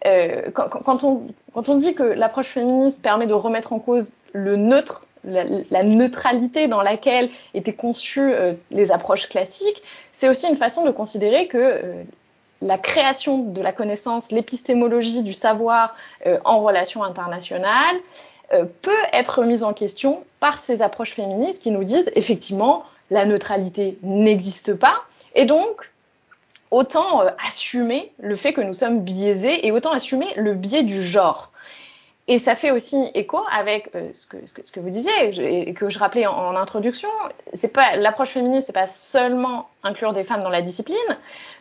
euh, 0.07 0.51
quand, 0.53 1.05
on, 1.05 1.77
dit 1.77 1.95
que 1.95 2.03
l'approche 2.03 2.49
féministe 2.49 3.03
permet 3.03 3.27
de 3.27 3.33
remettre 3.33 3.73
en 3.73 3.79
cause 3.79 4.17
le 4.33 4.57
neutre, 4.57 5.07
la, 5.25 5.83
neutralité 5.83 6.69
dans 6.69 6.83
laquelle 6.83 7.31
étaient 7.55 7.73
conçues 7.73 8.33
euh, 8.33 8.53
les 8.71 8.93
approches 8.93 9.29
classiques, 9.29 9.83
c'est 10.13 10.29
aussi 10.29 10.47
une 10.47 10.57
façon 10.57 10.85
de 10.85 10.91
considérer 10.91 11.47
que 11.47 11.59
euh, 11.59 12.03
la 12.61 12.77
création 12.77 13.39
de 13.39 13.63
la 13.63 13.73
connaissance, 13.73 14.31
l'épistémologie 14.31 15.23
du 15.23 15.35
savoir 15.35 15.95
en 16.45 16.61
relations 16.61 17.05
internationales 17.05 17.97
euh, 18.53 18.65
peut 18.83 18.93
être 19.13 19.43
mise 19.43 19.65
en 19.65 19.73
question 19.73 20.23
par 20.39 20.59
ces 20.59 20.83
approches 20.83 21.13
féministes 21.13 21.63
qui 21.63 21.71
nous 21.71 21.83
disent 21.83 22.11
effectivement 22.15 22.85
la 23.11 23.25
neutralité 23.25 23.99
n'existe 24.03 24.75
pas 24.75 25.03
et 25.35 25.47
donc 25.47 25.91
autant 26.75 27.23
euh, 27.23 27.31
assumer 27.47 28.12
le 28.19 28.35
fait 28.37 28.52
que 28.52 28.61
nous 28.61 28.73
sommes 28.73 29.00
biaisés 29.02 29.66
et 29.66 29.73
autant 29.73 29.93
assumer 29.93 30.28
le 30.37 30.54
biais 30.54 30.83
du 30.83 31.02
genre. 31.02 31.52
Et 32.26 32.38
ça 32.38 32.54
fait 32.54 32.71
aussi 32.71 33.11
écho 33.12 33.38
avec 33.52 33.90
euh, 33.95 34.09
ce, 34.14 34.26
que, 34.26 34.81
vous 34.81 34.88
disiez 34.88 35.12
et 35.69 35.75
que 35.75 35.90
je 35.90 35.99
rappelais 35.99 36.26
en, 36.26 36.57
introduction. 36.57 37.11
C'est 37.52 37.73
pas 37.73 37.97
l'approche 37.97 38.31
féministe, 38.31 38.69
c'est 38.69 38.73
pas 38.73 38.87
seulement 38.87 39.69
inclure 39.83 40.14
des 40.14 40.25
femmes 40.25 40.43
dans 40.43 40.49
la 40.49 40.62
discipline, 40.62 40.97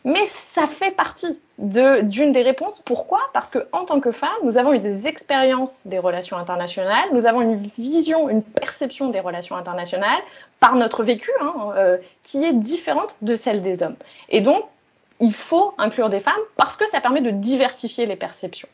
mais 0.05 0.25
ça 0.25 0.65
fait 0.65 0.91
partie 0.91 1.37
d'une 1.57 2.31
des 2.31 2.41
réponses. 2.41 2.79
Pourquoi? 2.79 3.19
Parce 3.33 3.49
que 3.49 3.67
en 3.73 3.83
tant 3.83 3.99
que 3.99 4.13
femme, 4.13 4.29
nous 4.43 4.57
avons 4.57 4.71
eu 4.71 4.79
des 4.79 5.09
expériences 5.09 5.85
des 5.85 5.99
relations 5.99 6.37
internationales, 6.37 7.09
nous 7.11 7.25
avons 7.25 7.41
une 7.41 7.57
vision, 7.77 8.29
une 8.29 8.41
perception 8.41 9.09
des 9.09 9.19
relations 9.19 9.57
internationales 9.57 10.21
par 10.61 10.75
notre 10.75 11.03
vécu, 11.03 11.29
hein, 11.41 11.73
euh, 11.75 11.97
qui 12.23 12.45
est 12.45 12.53
différente 12.53 13.17
de 13.21 13.35
celle 13.35 13.61
des 13.61 13.83
hommes. 13.83 13.97
Et 14.29 14.39
donc 14.39 14.63
il 15.19 15.33
faut 15.33 15.73
inclure 15.77 16.09
des 16.09 16.19
femmes 16.19 16.33
parce 16.57 16.77
que 16.77 16.87
ça 16.87 17.01
permet 17.01 17.21
de 17.21 17.31
diversifier 17.31 18.05
les 18.05 18.15
perceptions. 18.15 18.69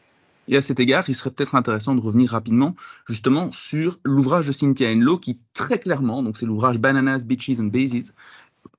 Et 0.47 0.57
à 0.57 0.61
cet 0.61 0.79
égard, 0.79 1.07
il 1.07 1.15
serait 1.15 1.29
peut-être 1.29 1.53
intéressant 1.53 1.93
de 1.93 2.01
revenir 2.01 2.31
rapidement 2.31 2.75
justement 3.07 3.51
sur 3.51 3.99
l'ouvrage 4.03 4.47
de 4.47 4.51
Cynthia 4.51 4.89
Enloe 4.89 5.19
qui 5.19 5.39
très 5.53 5.77
clairement, 5.77 6.23
donc 6.23 6.37
c'est 6.37 6.47
l'ouvrage 6.47 6.79
Bananas, 6.79 7.23
Beaches 7.23 7.59
and 7.59 7.65
Bases, 7.65 8.13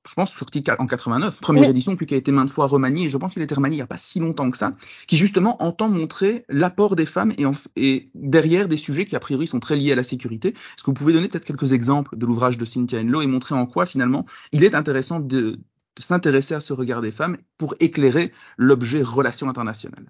je 0.08 0.14
pense 0.14 0.32
sorti 0.32 0.64
en 0.78 0.86
89, 0.86 1.40
première 1.40 1.64
oui. 1.64 1.70
édition, 1.70 1.94
puis 1.94 2.06
qui 2.06 2.14
a 2.14 2.16
été 2.16 2.32
maintes 2.32 2.50
fois 2.50 2.66
remaniée, 2.66 3.06
et 3.06 3.10
je 3.10 3.16
pense 3.16 3.34
qu'il 3.34 3.42
a 3.42 3.44
été 3.44 3.54
remanié 3.54 3.74
il 3.74 3.78
n'y 3.78 3.82
a 3.82 3.86
pas 3.86 3.98
si 3.98 4.18
longtemps 4.18 4.50
que 4.50 4.56
ça, 4.56 4.72
qui 5.06 5.16
justement 5.16 5.62
entend 5.62 5.88
montrer 5.88 6.44
l'apport 6.48 6.96
des 6.96 7.06
femmes 7.06 7.32
et, 7.38 7.44
en, 7.44 7.52
et, 7.76 8.04
derrière 8.14 8.66
des 8.66 8.76
sujets 8.76 9.04
qui 9.04 9.14
a 9.14 9.20
priori 9.20 9.46
sont 9.46 9.60
très 9.60 9.76
liés 9.76 9.92
à 9.92 9.94
la 9.94 10.02
sécurité. 10.02 10.48
Est-ce 10.48 10.82
que 10.82 10.86
vous 10.86 10.94
pouvez 10.94 11.12
donner 11.12 11.28
peut-être 11.28 11.44
quelques 11.44 11.72
exemples 11.72 12.16
de 12.16 12.24
l'ouvrage 12.24 12.56
de 12.56 12.64
Cynthia 12.64 13.00
Enloe 13.00 13.22
et 13.22 13.26
montrer 13.26 13.54
en 13.54 13.66
quoi 13.66 13.86
finalement 13.86 14.24
il 14.52 14.64
est 14.64 14.74
intéressant 14.74 15.20
de 15.20 15.60
s'intéresser 16.00 16.54
à 16.54 16.60
ce 16.60 16.72
regard 16.72 17.00
des 17.00 17.12
femmes 17.12 17.36
pour 17.58 17.74
éclairer 17.80 18.32
l'objet 18.56 19.02
relation 19.02 19.48
internationale 19.48 20.04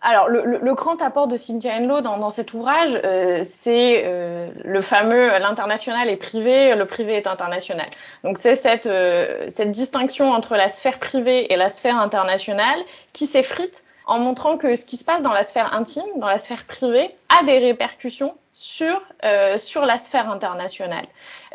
alors, 0.00 0.28
le, 0.28 0.44
le, 0.44 0.58
le, 0.58 0.74
grand 0.74 1.02
apport 1.02 1.26
de 1.26 1.36
Cynthia 1.36 1.74
Enloe 1.74 2.02
dans, 2.02 2.18
dans 2.18 2.30
cet 2.30 2.54
ouvrage, 2.54 2.98
euh, 3.04 3.40
c'est 3.42 4.02
euh, 4.04 4.48
le 4.64 4.80
fameux 4.80 5.38
l'international 5.38 6.08
est 6.08 6.16
privé, 6.16 6.74
le 6.74 6.86
privé 6.86 7.14
est 7.14 7.26
international. 7.26 7.86
Donc, 8.22 8.38
c'est 8.38 8.54
cette, 8.54 8.86
euh, 8.86 9.46
cette 9.48 9.72
distinction 9.72 10.30
entre 10.30 10.56
la 10.56 10.68
sphère 10.68 10.98
privée 10.98 11.52
et 11.52 11.56
la 11.56 11.68
sphère 11.68 11.98
internationale 11.98 12.78
qui 13.12 13.26
s'effrite 13.26 13.82
en 14.06 14.20
montrant 14.20 14.56
que 14.56 14.76
ce 14.76 14.84
qui 14.84 14.96
se 14.96 15.04
passe 15.04 15.22
dans 15.22 15.32
la 15.32 15.42
sphère 15.42 15.74
intime, 15.74 16.06
dans 16.16 16.28
la 16.28 16.38
sphère 16.38 16.64
privée, 16.64 17.10
a 17.28 17.44
des 17.44 17.58
répercussions 17.58 18.34
sur, 18.52 19.02
sur 19.58 19.84
la 19.84 19.98
sphère 19.98 20.30
internationale. 20.30 21.04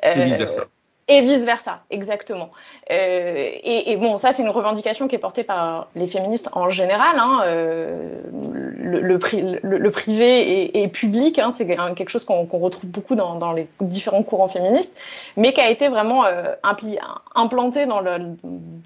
et 0.03 0.25
vice 0.25 0.37
versa. 0.37 0.65
Et 1.10 1.19
vice 1.19 1.43
versa, 1.43 1.83
exactement. 1.89 2.51
Euh, 2.89 3.50
et, 3.62 3.91
et, 3.91 3.98
bon, 3.98 4.17
ça 4.17 4.31
c'est 4.31 4.41
une 4.41 4.50
revendication 4.50 5.10
qui 5.10 5.15
est 5.15 5.19
portée 5.19 5.43
par 5.43 5.89
les 5.95 6.07
féministes 6.07 6.50
en 6.53 6.69
général. 6.69 7.19
Hein, 7.19 7.41
euh, 7.43 8.22
le, 8.31 9.01
le, 9.01 9.19
le, 9.63 9.77
le, 9.77 9.91
privé 9.91 10.62
et, 10.63 10.81
et 10.81 10.88
public, 10.88 11.39
hein, 11.39 11.51
c'est 11.51 11.67
quelque 11.67 12.10
chose 12.10 12.24
qu'on 12.24 12.45
qu 12.45 12.55
retrouve 12.55 12.89
beaucoup 12.89 13.15
dans, 13.15 13.36
dans, 13.36 13.51
les 13.51 13.67
différents 13.81 14.24
courants 14.24 14.48
féministes, 14.48 14.98
mais 15.36 15.51
qui 15.51 15.60
a 15.60 15.69
été 15.69 15.89
vraiment 15.89 16.25
euh, 16.25 16.55
implanté 16.63 17.86
dans 17.86 18.01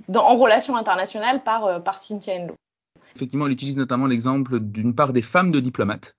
dans, 0.09 0.23
en 0.23 0.37
relation 0.37 0.75
internationale 0.75 1.43
par, 1.43 1.65
euh, 1.65 1.79
par 1.79 1.99
Cynthia 1.99 2.33
Enloe. 2.33 2.55
Effectivement, 3.15 3.45
elle 3.45 3.51
utilise 3.51 3.77
notamment 3.77 4.07
l'exemple 4.07 4.59
d'une 4.59 4.95
part 4.95 5.13
des 5.13 5.21
femmes 5.21 5.51
de 5.51 5.59
diplomates 5.59 6.15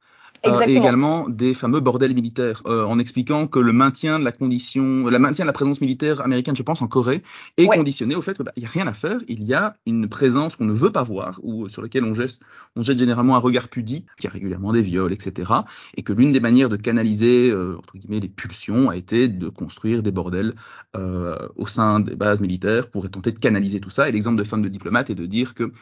euh, 0.47 0.61
et 0.67 0.77
également 0.77 1.29
des 1.29 1.55
fameux 1.55 1.81
bordels 1.81 2.15
militaires, 2.15 2.63
euh, 2.67 2.85
en 2.85 2.99
expliquant 2.99 3.47
que 3.47 3.59
le 3.59 3.73
maintien 3.73 4.19
de 4.19 4.25
la 4.25 4.33
condition, 4.33 5.09
le 5.09 5.19
maintien 5.19 5.45
de 5.45 5.49
la 5.49 5.53
présence 5.53 5.81
militaire 5.81 6.21
américaine, 6.21 6.57
je 6.57 6.63
pense, 6.63 6.81
en 6.83 6.87
Corée, 6.87 7.23
est 7.57 7.67
ouais. 7.67 7.77
conditionné 7.77 8.15
au 8.15 8.23
fait 8.23 8.35
qu'il 8.35 8.45
bah, 8.45 8.53
n'y 8.57 8.65
a 8.65 8.69
rien 8.69 8.87
à 8.87 8.93
faire, 8.93 9.19
il 9.29 9.45
y 9.45 9.55
a 9.55 9.75
une 9.87 10.09
présence 10.09 10.57
qu'on 10.57 10.65
ne 10.65 10.73
veut 10.73 10.93
pas 10.93 11.03
voir, 11.03 11.41
ou 11.43 11.69
sur 11.69 11.83
laquelle 11.83 12.05
on 12.05 12.15
jette, 12.15 12.39
on 12.77 12.83
jette 12.83 12.99
généralement 12.99 13.37
un 13.37 13.41
regard 13.41 13.69
pudique, 13.69 14.07
qui 14.19 14.27
a 14.27 14.31
régulièrement 14.31 14.73
des 14.73 14.83
viols, 14.83 15.13
etc., 15.13 15.53
et 15.97 16.03
que 16.03 16.13
l'une 16.13 16.33
des 16.33 16.41
manières 16.41 16.69
de 16.69 16.77
canaliser, 16.77 17.51
euh, 17.51 17.77
entre 17.79 17.97
guillemets, 17.97 18.21
les 18.21 18.29
pulsions 18.29 18.91
a 18.91 18.97
été 18.97 19.29
de 19.29 19.49
construire 19.49 20.03
des 20.03 20.11
bordels 20.11 20.55
euh, 20.97 21.37
au 21.57 21.67
sein 21.67 22.01
des 22.01 22.15
bases 22.15 22.41
militaires 22.41 22.91
pour 22.91 23.11
tenter 23.11 23.33
de 23.33 23.39
canaliser 23.39 23.81
tout 23.81 23.91
ça. 23.91 24.09
Et 24.09 24.13
l'exemple 24.13 24.37
de 24.37 24.45
femmes 24.45 24.63
de 24.63 24.69
diplomates 24.69 25.11
est 25.11 25.15
de 25.15 25.27
dire 25.27 25.55
que 25.55 25.73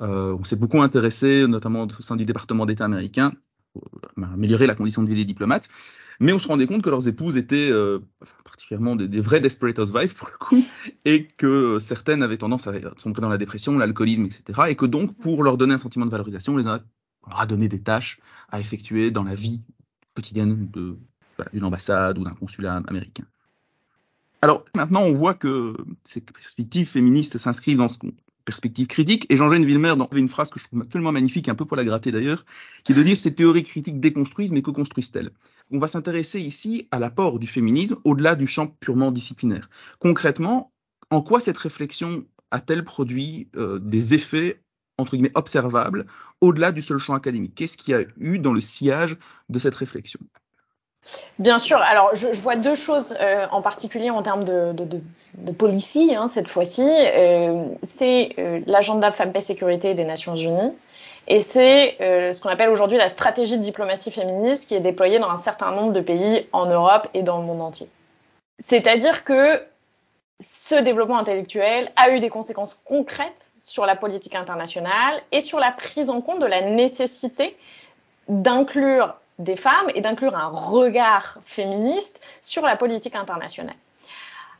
euh, 0.00 0.36
on 0.38 0.44
s'est 0.44 0.56
beaucoup 0.56 0.82
intéressé, 0.82 1.46
notamment 1.46 1.84
au 1.84 2.02
sein 2.02 2.16
du 2.16 2.24
département 2.24 2.66
d'État 2.66 2.84
américain, 2.84 3.32
améliorer 4.22 4.66
la 4.66 4.74
condition 4.74 5.02
de 5.02 5.08
vie 5.08 5.16
des 5.16 5.24
diplomates. 5.24 5.68
Mais 6.20 6.32
on 6.32 6.38
se 6.38 6.46
rendait 6.46 6.66
compte 6.66 6.82
que 6.82 6.90
leurs 6.90 7.08
épouses 7.08 7.36
étaient 7.36 7.70
euh, 7.70 7.98
particulièrement 8.44 8.94
des, 8.94 9.08
des, 9.08 9.20
vrais 9.20 9.40
desperate 9.40 9.78
housewives 9.78 10.14
pour 10.14 10.28
le 10.28 10.38
coup, 10.38 10.64
et 11.04 11.26
que 11.26 11.78
certaines 11.78 12.22
avaient 12.22 12.36
tendance 12.36 12.66
à 12.66 12.74
sombrer 12.98 13.22
dans 13.22 13.28
la 13.28 13.38
dépression, 13.38 13.76
l'alcoolisme, 13.78 14.24
etc. 14.24 14.62
Et 14.68 14.76
que 14.76 14.86
donc, 14.86 15.16
pour 15.18 15.42
leur 15.42 15.56
donner 15.56 15.74
un 15.74 15.78
sentiment 15.78 16.06
de 16.06 16.10
valorisation, 16.10 16.54
on, 16.54 16.56
les 16.58 16.64
leur 16.64 16.80
a 17.40 17.46
donné 17.46 17.68
des 17.68 17.80
tâches 17.80 18.20
à 18.50 18.60
effectuer 18.60 19.10
dans 19.10 19.24
la 19.24 19.34
vie 19.34 19.62
quotidienne 20.14 20.68
d'une 20.68 20.96
voilà, 21.36 21.66
ambassade 21.66 22.18
ou 22.18 22.24
d'un 22.24 22.34
consulat 22.34 22.82
américain. 22.86 23.24
Alors 24.42 24.64
maintenant, 24.74 25.02
on 25.02 25.12
voit 25.12 25.34
que 25.34 25.72
ces 26.04 26.20
perspectives 26.20 26.88
féministes 26.88 27.38
s'inscrivent 27.38 27.78
dans 27.78 27.88
ce 27.88 27.98
qu'on 27.98 28.12
perspective 28.44 28.86
critique. 28.86 29.26
Et 29.30 29.36
Jean-Jean 29.36 29.62
Villemer 29.62 29.94
avait 30.10 30.20
une 30.20 30.28
phrase 30.28 30.50
que 30.50 30.58
je 30.58 30.64
trouve 30.64 30.82
absolument 30.82 31.12
magnifique, 31.12 31.48
un 31.48 31.54
peu 31.54 31.64
pour 31.64 31.76
la 31.76 31.84
gratter 31.84 32.12
d'ailleurs, 32.12 32.44
qui 32.84 32.92
est 32.92 32.94
de 32.94 33.02
dire 33.02 33.18
ces 33.18 33.34
théories 33.34 33.62
critiques 33.62 34.00
déconstruisent, 34.00 34.52
mais 34.52 34.62
que 34.62 34.70
construisent-elles? 34.70 35.30
On 35.70 35.78
va 35.78 35.88
s'intéresser 35.88 36.40
ici 36.40 36.88
à 36.90 36.98
l'apport 36.98 37.38
du 37.38 37.46
féminisme 37.46 37.96
au-delà 38.04 38.34
du 38.34 38.46
champ 38.46 38.66
purement 38.66 39.10
disciplinaire. 39.10 39.70
Concrètement, 39.98 40.72
en 41.10 41.22
quoi 41.22 41.40
cette 41.40 41.58
réflexion 41.58 42.24
a-t-elle 42.50 42.84
produit 42.84 43.48
euh, 43.56 43.78
des 43.78 44.14
effets 44.14 44.62
entre 44.98 45.16
guillemets 45.16 45.32
observables 45.34 46.06
au-delà 46.40 46.72
du 46.72 46.82
seul 46.82 46.98
champ 46.98 47.14
académique? 47.14 47.54
Qu'est-ce 47.54 47.76
qu'il 47.76 47.92
y 47.92 47.94
a 47.94 48.04
eu 48.18 48.38
dans 48.38 48.52
le 48.52 48.60
sillage 48.60 49.16
de 49.48 49.58
cette 49.58 49.74
réflexion? 49.74 50.20
Bien 51.38 51.58
sûr. 51.58 51.78
Alors, 51.78 52.14
je, 52.14 52.28
vois 52.28 52.56
deux 52.56 52.74
choses 52.74 53.16
euh, 53.20 53.46
en 53.50 53.62
particulier 53.62 54.10
en 54.10 54.22
termes 54.22 54.44
de, 54.44 54.72
de, 54.72 55.52
policy 55.52 56.14
hein, 56.14 56.28
cette 56.28 56.48
fois-ci. 56.48 56.86
Euh, 56.86 57.64
c'est 57.82 58.34
euh, 58.38 58.60
l'agenda 58.66 59.10
Femmes, 59.12 59.32
Paix, 59.32 59.40
Sécurité 59.40 59.94
des 59.94 60.04
Nations 60.04 60.36
Unies. 60.36 60.72
Et 61.28 61.40
c'est 61.40 61.96
ce 62.00 62.40
qu'on 62.40 62.48
appelle 62.48 62.68
aujourd'hui 62.68 62.98
la 62.98 63.08
stratégie 63.08 63.56
de 63.56 63.62
diplomatie 63.62 64.10
féministe 64.10 64.66
qui 64.66 64.74
est 64.74 64.80
déployée 64.80 65.20
dans 65.20 65.30
un 65.30 65.36
certain 65.36 65.70
nombre 65.70 65.92
de 65.92 66.00
pays 66.00 66.48
en 66.52 66.66
Europe 66.66 67.06
et 67.14 67.22
dans 67.22 67.38
le 67.38 67.44
monde 67.44 67.60
entier. 67.60 67.88
C'est-à-dire 68.58 69.22
que 69.22 69.62
ce 70.40 70.74
développement 70.74 71.18
intellectuel 71.18 71.92
a 71.94 72.10
eu 72.10 72.18
des 72.18 72.28
conséquences 72.28 72.74
concrètes 72.84 73.52
sur 73.60 73.86
la 73.86 73.94
politique 73.94 74.34
internationale 74.34 75.22
et 75.30 75.40
sur 75.40 75.60
la 75.60 75.70
prise 75.70 76.10
en 76.10 76.20
compte 76.20 76.40
de 76.40 76.46
la 76.46 76.60
nécessité 76.60 77.56
d'inclure 78.28 79.14
des 79.38 79.56
femmes 79.56 79.90
et 79.94 80.00
d'inclure 80.00 80.36
un 80.36 80.48
regard 80.48 81.38
féministe 81.44 82.20
sur 82.40 82.62
la 82.62 82.76
politique 82.76 83.16
internationale. 83.16 83.76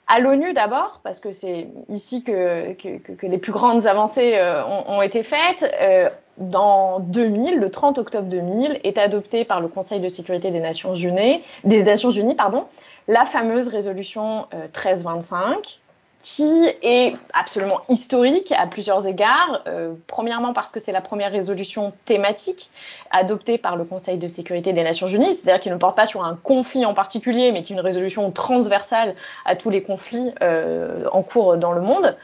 à 0.09 0.19
l'ONU 0.19 0.52
d'abord, 0.52 1.00
parce 1.05 1.21
que 1.21 1.33
c'est 1.33 1.69
ici 1.88 2.23
que, 2.23 2.75
les 3.23 3.38
plus 3.38 3.52
grandes 3.52 3.87
avancées 3.87 4.35
euh, 4.35 4.64
ont, 4.64 5.00
été 5.00 5.23
faites. 5.23 5.64
Euh, 5.81 6.11
dans 6.38 6.99
2000, 7.00 7.59
le 7.59 7.71
30 7.71 7.99
octobre 7.99 8.26
2000, 8.26 8.81
est 8.85 8.97
adopté 8.99 9.45
par 9.45 9.61
le 9.61 9.69
Conseil 9.69 10.00
de 10.00 10.09
sécurité 10.09 10.50
des 10.50 10.61
Nations 10.61 10.95
Unies, 10.95 11.43
des 11.64 11.85
Nations 11.85 12.11
Unies 12.11 12.35
pardon, 12.35 12.64
la 13.07 13.26
fameuse 13.26 13.69
résolution 13.69 14.47
1325 14.52 15.82
qui 16.23 16.67
est 16.83 17.17
absolument 17.35 17.81
historique 17.88 18.52
à 18.52 18.67
plusieurs 18.67 19.07
égards. 19.07 19.62
Euh, 19.67 19.93
premièrement 20.07 20.52
parce 20.52 20.71
que 20.71 20.79
c'est 20.79 20.93
la 20.93 21.00
première 21.00 21.33
résolution 21.33 21.93
thématique 22.05 22.71
adoptée 23.11 23.59
par 23.59 23.76
le 23.76 23.85
Conseil 23.85 24.19
de 24.19 24.29
sécurité 24.29 24.73
des 24.73 24.85
Nations 24.85 25.09
Unies, 25.09 25.35
c'est-à-dire 25.35 25.61
qu'il 25.61 25.73
ne 25.73 25.79
porte 25.79 25.97
pas 25.97 26.07
sur 26.07 26.25
un 26.25 26.37
conflit 26.37 26.87
en 26.87 26.95
particulier, 26.95 27.50
mais 27.50 27.62
qui 27.62 27.73
est 27.73 27.76
une 27.76 27.83
résolution 27.83 28.31
transversale 28.31 29.17
à 29.45 29.57
tous 29.57 29.69
les 29.69 29.83
conflits 29.83 30.33
euh, 30.43 31.07
en 31.12 31.23
cours 31.23 31.57
dans 31.57 31.73
le 31.73 31.81
monde. 31.81 32.17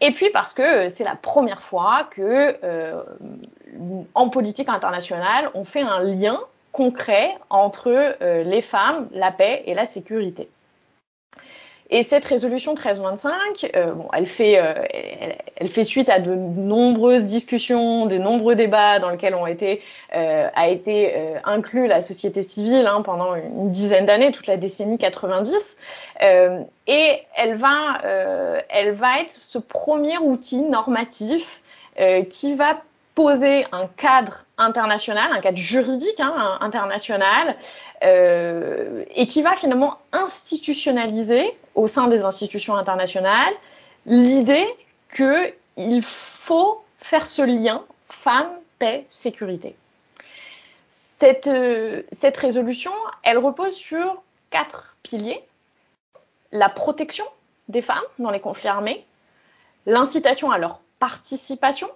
Et 0.00 0.12
puis 0.12 0.30
parce 0.30 0.52
que 0.52 0.88
c'est 0.88 1.04
la 1.04 1.16
première 1.16 1.62
fois 1.62 2.08
que, 2.10 2.56
euh, 2.64 3.02
en 4.14 4.28
politique 4.28 4.68
internationale, 4.68 5.50
on 5.54 5.64
fait 5.64 5.82
un 5.82 6.00
lien 6.00 6.40
concret 6.72 7.34
entre 7.48 8.16
euh, 8.20 8.42
les 8.44 8.60
femmes, 8.60 9.08
la 9.12 9.32
paix 9.32 9.62
et 9.66 9.74
la 9.74 9.86
sécurité. 9.86 10.48
Et 11.88 12.02
cette 12.02 12.24
résolution 12.24 12.72
1325, 12.72 13.70
euh, 13.76 13.92
bon, 13.92 14.08
elle 14.12 14.26
fait, 14.26 14.58
euh, 14.58 14.74
elle, 15.56 15.68
fait 15.68 15.84
suite 15.84 16.08
à 16.08 16.18
de 16.18 16.34
nombreuses 16.34 17.26
discussions, 17.26 18.06
de 18.06 18.18
nombreux 18.18 18.56
débats 18.56 18.98
dans 18.98 19.08
lesquels 19.08 19.36
ont 19.36 19.46
été, 19.46 19.82
euh, 20.14 20.48
a 20.52 20.68
été 20.68 21.14
inclus 21.44 21.86
la 21.86 22.02
société 22.02 22.42
civile 22.42 22.86
hein, 22.88 23.02
pendant 23.02 23.36
une 23.36 23.70
dizaine 23.70 24.04
d'années, 24.04 24.32
toute 24.32 24.48
la 24.48 24.56
décennie 24.56 24.98
90. 24.98 25.78
Euh, 26.22 26.60
et 26.88 27.20
elle 27.36 27.54
va, 27.54 28.00
elle 28.68 28.92
va 28.92 29.20
être 29.20 29.38
ce 29.40 29.58
premier 29.58 30.18
outil 30.18 30.58
normatif 30.58 31.62
qui 32.30 32.54
va 32.54 32.82
poser 33.16 33.66
un 33.72 33.86
cadre 33.86 34.44
international, 34.58 35.32
un 35.32 35.40
cadre 35.40 35.56
juridique 35.56 36.20
hein, 36.20 36.58
international, 36.60 37.56
euh, 38.04 39.04
et 39.10 39.26
qui 39.26 39.40
va 39.40 39.56
finalement 39.56 39.98
institutionnaliser 40.12 41.56
au 41.74 41.88
sein 41.88 42.08
des 42.08 42.24
institutions 42.24 42.76
internationales 42.76 43.54
l'idée 44.04 44.66
qu'il 45.14 46.02
faut 46.02 46.84
faire 46.98 47.26
ce 47.26 47.40
lien 47.40 47.82
femme, 48.06 48.50
paix, 48.78 49.06
sécurité. 49.08 49.74
Cette, 50.90 51.46
euh, 51.46 52.02
cette 52.12 52.36
résolution, 52.36 52.92
elle 53.22 53.38
repose 53.38 53.74
sur 53.74 54.22
quatre 54.50 54.94
piliers. 55.02 55.42
La 56.52 56.68
protection 56.68 57.24
des 57.68 57.80
femmes 57.80 58.04
dans 58.18 58.30
les 58.30 58.40
conflits 58.40 58.68
armés, 58.68 59.06
l'incitation 59.86 60.50
à 60.50 60.58
leur 60.58 60.80
participation, 60.98 61.88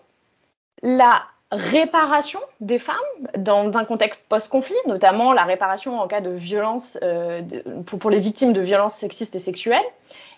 la 0.82 1.24
réparation 1.52 2.40
des 2.60 2.78
femmes 2.78 2.96
dans 3.36 3.76
un 3.76 3.84
contexte 3.84 4.28
post-conflit, 4.28 4.76
notamment 4.86 5.32
la 5.32 5.44
réparation 5.44 6.00
en 6.00 6.06
cas 6.06 6.20
de 6.20 6.30
violence 6.30 6.98
euh, 7.02 7.42
pour, 7.86 8.10
les 8.10 8.20
victimes 8.20 8.52
de 8.52 8.60
violences 8.60 8.94
sexistes 8.94 9.34
et 9.34 9.40
sexuelles, 9.40 9.84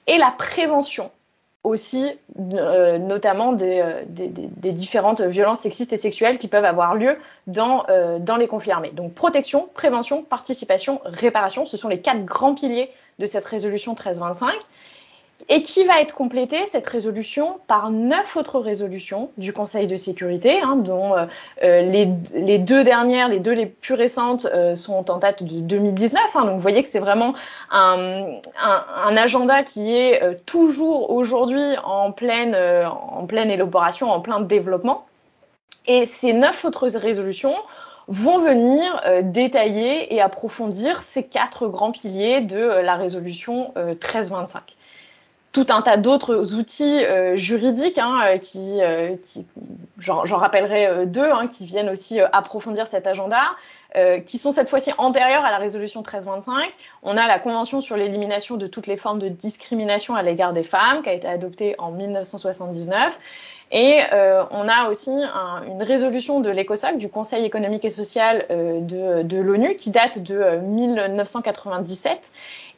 et 0.07 0.17
la 0.17 0.31
prévention 0.31 1.11
aussi, 1.65 2.11
euh, 2.41 2.99
notamment 2.99 3.53
des, 3.53 3.81
euh, 3.81 4.03
des, 4.07 4.73
différentes 4.73 5.21
violences 5.21 5.61
sexistes 5.61 5.93
et 5.93 5.97
sexuelles 5.97 6.39
qui 6.39 6.49
peuvent 6.49 6.65
avoir 6.65 6.95
lieu 6.95 7.19
dans 7.47 7.85
les 8.39 8.49
conflits 8.49 8.73
armés. 8.73 8.91
Donc 8.91 9.15
protection, 9.15 9.69
prévention, 9.75 10.23
participation, 10.23 11.01
réparation, 11.05 11.65
ce 11.65 11.77
sont 11.77 11.89
les 11.89 12.01
quatre 12.01 12.25
grands 12.25 12.55
piliers 12.55 12.91
de 13.19 13.27
cette 13.27 13.45
résolution 13.45 13.93
1325 13.93 14.55
et 15.49 15.63
qui 15.63 15.85
va 15.85 16.01
être 16.01 16.15
complétée, 16.15 16.67
cette 16.67 16.87
résolution, 16.87 17.59
par 17.67 17.91
neuf 17.91 18.37
autres 18.37 18.59
résolutions 18.59 19.31
du 19.37 19.53
Conseil 19.53 19.87
de 19.87 19.97
sécurité, 19.97 20.61
hein, 20.61 20.77
dont 20.77 21.17
euh, 21.17 21.27
euh, 21.63 21.83
les, 21.83 22.59
deux 22.59 22.85
dernières, 22.85 23.29
les 23.29 23.41
deux 23.41 23.53
les 23.53 23.67
plus 23.67 23.95
récentes, 23.95 24.47
euh, 24.47 24.75
sont 24.75 25.11
en 25.11 25.19
date 25.19 25.43
de 25.43 25.61
2019. 25.61 26.23
Hein, 26.35 26.45
donc 26.45 26.55
vous 26.55 26.61
voyez 26.61 26.83
que 26.83 26.89
c'est 26.89 27.01
vraiment 27.01 27.35
un, 27.71 28.39
agenda 29.17 29.63
qui 29.63 29.93
est 29.95 30.45
toujours 30.47 31.11
aujourd'hui 31.11 31.77
en 31.85 32.13
pleine, 32.13 32.57
en 32.57 33.27
pleine 33.27 33.51
élaboration, 33.51 34.11
en 34.11 34.21
plein 34.21 34.41
développement. 34.41 35.07
Et 35.87 36.07
ces 36.07 36.33
neuf 36.33 36.65
autres 36.65 36.89
résolutions 36.89 37.55
vont 38.09 38.39
venir 38.39 39.01
détailler 39.23 40.13
et 40.15 40.21
approfondir 40.21 41.03
ces 41.03 41.25
quatre 41.25 41.69
grands 41.69 41.93
piliers 41.93 42.41
de 42.41 42.59
la 42.59 42.97
résolution 42.97 43.73
1325 43.77 44.77
tout 45.53 45.67
un 45.69 45.83
tas 45.83 45.99
d'autres 45.99 46.55
outils 46.55 47.05
euh, 47.05 47.37
juridiques 47.37 47.99
hein, 47.99 48.21
euh, 48.25 48.39
qui, 48.39 48.81
euh, 48.81 49.17
qui 49.23 49.45
j'en 49.99 50.23
rappellerai 50.25 50.87
euh, 50.87 51.07
deux, 51.07 51.31
hein, 51.31 51.47
qui 51.47 51.67
viennent 51.67 51.91
aussi 51.91 52.21
approfondir 52.21 52.87
cet 52.87 53.07
agenda, 53.07 53.43
qui 54.25 54.39
sont 54.39 54.53
cette 54.53 54.71
fois-ci 54.71 54.91
antérieurs 54.97 55.45
à 55.45 55.51
la 55.51 55.59
résolution 55.59 56.01
1325. 56.01 56.73
On 57.03 57.19
a 57.19 57.27
la 57.27 57.39
Convention 57.39 57.83
sur 57.83 57.95
l'élimination 57.95 58.57
de 58.57 58.67
toutes 58.67 58.87
les 58.87 58.97
formes 58.97 59.19
de 59.19 59.29
discrimination 59.29 60.15
à 60.15 60.23
l'égard 60.23 60.55
des 60.55 60.65
femmes, 60.65 61.03
qui 61.03 61.11
a 61.11 61.13
été 61.13 61.29
adoptée 61.29 61.75
en 61.77 61.91
1979. 61.91 63.19
Et 63.73 64.01
euh, 64.13 64.45
on 64.51 64.69
a 64.69 64.91
aussi 64.91 65.11
un, 65.11 65.63
une 65.67 65.83
résolution 65.83 66.41
de 66.41 66.51
l'ECOSOC, 66.51 66.99
du 66.99 67.09
Conseil 67.09 67.47
économique 67.47 67.87
et 67.87 67.91
social 67.91 68.45
euh, 68.51 68.81
de, 69.23 69.39
l'ONU, 69.39 69.77
qui 69.77 69.91
date 69.91 70.19
de 70.19 70.59
1997 70.59 72.33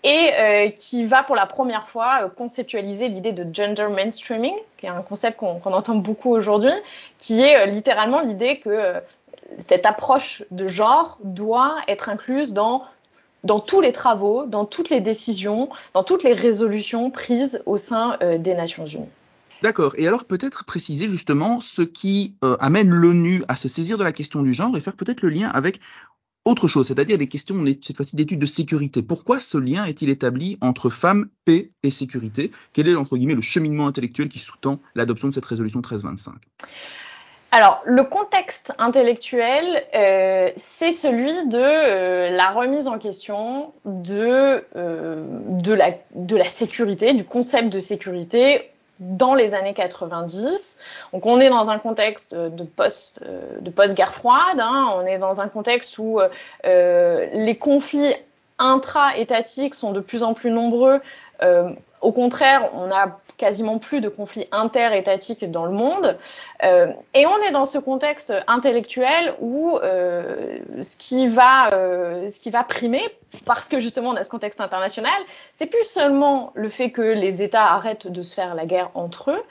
et 0.05 0.31
euh, 0.35 0.71
qui 0.79 1.05
va 1.05 1.25
pour 1.25 1.35
la 1.35 1.47
première 1.47 1.89
fois 1.89 2.31
conceptualiser 2.37 3.09
l'idée 3.09 3.33
de 3.33 3.45
gender 3.53 3.89
mainstreaming, 3.89 4.55
qui 4.79 4.87
est 4.87 4.91
un 4.91 5.03
concept 5.03 5.37
qu'on 5.39 5.59
qu 5.59 5.69
entend 5.69 5.97
beaucoup 5.97 6.31
aujourd'hui, 6.31 6.73
qui 7.19 7.43
est 7.43 7.67
littéralement 7.67 8.21
l'idée 8.21 8.61
que 8.61 8.95
cette 9.59 9.87
approche 9.87 10.45
de 10.53 10.69
genre 10.69 11.19
doit 11.25 11.75
être 11.89 12.09
incluse 12.09 12.53
dans 12.53 12.85
tous 13.67 13.81
les 13.81 13.93
travaux, 13.93 14.45
dans 14.47 14.65
toutes 14.65 14.91
les 14.91 15.01
décisions, 15.01 15.71
dans 15.93 16.05
toutes 16.05 16.23
les 16.23 16.35
résolutions 16.35 17.11
prises 17.11 17.65
au 17.67 17.79
sein 17.79 18.17
des 18.39 18.55
Nations 18.55 18.87
Unies. 18.87 19.09
D'accord. 19.65 19.95
Et 19.97 20.07
alors 20.07 20.27
peut-être 20.27 20.67
préciser 20.67 21.09
justement 21.09 21.59
ce 21.59 21.81
qui 21.81 22.37
euh, 22.45 22.55
amène 22.61 22.91
l'ONU 22.91 23.45
à 23.49 23.57
se 23.57 23.67
saisir 23.67 23.97
de 23.97 24.05
la 24.05 24.13
question 24.13 24.43
du 24.43 24.53
genre 24.53 24.77
et 24.77 24.81
faire 24.81 24.95
peut-être 24.95 25.23
le 25.23 25.31
lien 25.31 25.49
avec 25.49 25.81
autre 26.45 26.69
chose, 26.69 26.87
c'est-à-dire 26.87 27.17
des 27.17 27.29
questions, 27.29 27.65
cette 27.81 27.97
fois-ci, 27.97 28.15
d'études 28.15 28.41
de 28.41 28.45
sécurité. 28.45 29.03
Pourquoi 29.03 29.41
ce 29.41 29.57
lien 29.57 29.87
est-il 29.87 30.11
établi 30.11 30.59
entre 30.61 30.91
femmes, 30.91 31.31
paix 31.47 31.71
et 31.83 31.89
sécurité? 31.89 32.51
Quel 32.75 32.89
est, 32.89 32.95
entre 32.95 33.17
guillemets, 33.17 33.37
le 33.37 33.41
cheminement 33.41 33.87
intellectuel 33.87 34.29
qui 34.29 34.39
sous-tend 34.39 34.81
l'adoption 34.95 35.29
de 35.29 35.33
cette 35.33 35.47
résolution 35.47 35.79
1325 35.79 36.35
alors, 37.51 37.81
le 37.85 38.03
contexte 38.03 38.73
intellectuel, 38.79 39.85
euh, 39.95 40.51
c'est 40.57 40.91
celui 40.91 41.47
de 41.47 41.57
euh, 41.57 42.31
la 42.31 42.51
remise 42.51 42.89
en 42.89 42.99
question 42.99 43.73
de, 43.85 44.65
la 46.35 46.45
sécurité, 46.47 47.15
du 47.15 47.23
concept 47.23 47.73
de 47.73 47.79
sécurité 47.79 48.73
dans 49.01 49.35
les 49.35 49.55
années 49.55 49.75
90. 49.75 50.79
Donc 51.13 51.27
on 51.27 51.41
est 51.41 51.51
dans 51.51 51.71
un 51.71 51.79
contexte 51.79 52.35
de 52.35 52.65
post 52.65 53.21
de 53.61 53.71
post-guerre 53.71 54.15
froide. 54.15 54.61
Hein. 54.61 54.89
On 54.97 55.07
est 55.07 55.19
dans 55.19 55.41
un 55.41 55.49
contexte 55.49 55.99
où 55.99 56.21
euh, 56.65 57.27
les 57.33 57.57
conflits 57.57 58.15
intra-étatiques 58.59 59.75
sont 59.75 59.93
de 59.93 60.01
plus 60.01 60.23
en 60.23 60.35
plus 60.35 60.51
nombreux. 60.51 61.01
Euh, 61.43 61.71
au 62.01 62.13
contraire, 62.13 62.69
on 62.75 62.91
a 62.91 63.19
quasiment 63.37 63.79
plus 63.79 64.01
de 64.01 64.09
conflits 64.09 64.47
interétatiques 64.53 65.51
dans 65.51 65.67
le 65.67 65.73
monde. 65.73 66.17
Euh, 66.63 66.93
et 67.15 67.27
on 67.27 67.39
est 67.43 67.51
dans 67.51 67.65
ce 67.65 67.79
contexte 67.79 68.33
intellectuel 68.47 69.35
où 69.41 69.79
euh, 69.79 70.59
ce, 70.83 70.97
qui 70.97 71.29
va, 71.29 71.69
euh, 71.75 72.29
ce 72.29 72.41
qui 72.41 72.51
va 72.51 72.65
primer, 72.65 73.03
parce 73.45 73.69
que 73.69 73.79
justement 73.79 74.11
on 74.11 74.17
a 74.17 74.23
ce 74.23 74.31
contexte 74.31 74.61
international, 74.61 75.21
c'est 75.53 75.67
plus 75.67 75.85
seulement 75.85 76.53
le 76.55 76.69
fait 76.69 76.91
que 76.91 77.03
les 77.03 77.43
États 77.43 77.73
arrêtent 77.73 78.07
de 78.07 78.23
se 78.23 78.35
faire 78.35 78.55
la 78.55 78.67
guerre 78.67 78.91
entre 78.95 79.31
eux, 79.33 79.43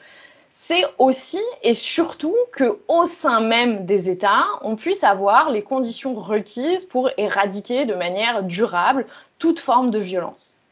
c'est 0.50 0.84
aussi 1.00 1.41
et 1.63 1.74
surtout 1.74 2.36
que 2.52 2.80
au 2.88 3.08
sein 3.08 3.39
même 3.39 3.88
des 3.88 4.12
États, 4.12 4.46
on 4.62 4.76
puisse 4.76 5.04
avoir 5.04 5.50
les 5.50 5.63
conditions 5.63 6.13
requises 6.13 6.86
pour 6.86 7.10
éradiquer 7.17 7.86
de 7.86 7.96
manière 7.96 8.43
durable 8.43 9.08
toute 9.39 9.60
forme 9.60 9.89
de 9.89 9.98
violence. 9.98 10.62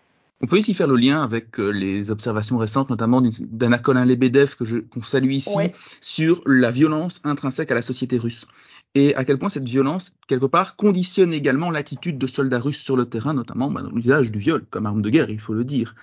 On 0.44 0.48
peut 0.48 0.58
ici 0.58 0.74
faire 0.74 0.88
le 0.88 0.96
lien 0.96 1.22
avec 1.22 1.60
euh, 1.60 1.70
les 1.70 2.10
observations 2.10 2.58
récentes, 2.58 2.90
notamment 2.90 3.22
d'Anna 3.22 3.78
Colin 3.78 4.06
Lebedev, 4.06 4.56
que 4.56 4.66
je 4.66 4.78
qu'on 4.78 5.04
salue 5.04 5.32
ici, 5.32 5.56
sur 6.02 6.42
la 6.48 6.72
violence 6.72 7.22
intrinsèque 7.24 7.72
à 7.72 7.76
la 7.76 7.84
société 7.84 8.18
russe. 8.18 8.48
Et 8.96 9.16
à 9.16 9.24
quel 9.24 9.38
point 9.38 9.50
cette 9.50 9.70
violence, 9.70 10.14
quelque 10.28 10.48
part, 10.48 10.76
conditionne 10.76 11.32
également 11.32 11.70
l'attitude 11.70 12.18
de 12.18 12.28
soldats 12.28 12.60
russes 12.60 12.82
sur 12.82 12.98
le 12.98 13.06
terrain, 13.06 13.34
notamment 13.34 13.70
bah, 13.70 13.82
dans 13.82 13.92
l'usage 13.92 14.32
du 14.32 14.40
viol 14.40 14.66
comme 14.70 14.86
arme 14.86 15.02
de 15.02 15.10
guerre, 15.10 15.30
il 15.30 15.40
faut 15.40 15.54
le 15.54 15.64
dire 15.64 15.96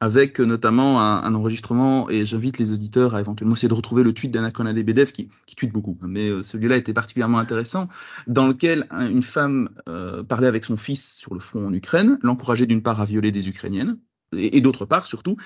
avec 0.00 0.40
euh, 0.40 0.44
notamment 0.44 1.00
un, 1.00 1.34
enregistrement, 1.34 2.10
et 2.10 2.26
j'invite 2.26 2.58
les 2.58 2.72
auditeurs 2.72 3.14
à 3.14 3.20
éventuellement 3.20 3.54
essayer 3.54 3.68
de 3.68 3.74
retrouver 3.74 4.02
le 4.02 4.12
tweet 4.12 4.30
d'Anna 4.30 4.50
Lebedev, 4.72 5.12
qui, 5.12 5.28
qui 5.46 5.56
tweet 5.56 5.72
beaucoup, 5.72 5.96
mais 6.02 6.28
euh, 6.28 6.42
celui-là 6.42 6.76
était 6.76 6.92
particulièrement 6.92 7.38
intéressant, 7.38 7.88
dans 8.26 8.46
lequel 8.46 8.86
une 8.90 9.22
femme 9.22 9.70
euh, 9.88 10.22
parlait 10.22 10.48
avec 10.48 10.64
son 10.64 10.76
fils 10.76 11.16
sur 11.16 11.34
le 11.34 11.40
front 11.40 11.66
en 11.66 11.72
Ukraine, 11.72 12.18
l'encourageait 12.22 12.66
d'une 12.66 12.82
part 12.82 13.00
à 13.00 13.06
violer 13.06 13.32
des 13.32 13.48
Ukrainiennes, 13.48 13.98
et, 14.36 14.60
d'autre 14.60 14.84
part, 14.84 15.06
surtout, 15.06 15.36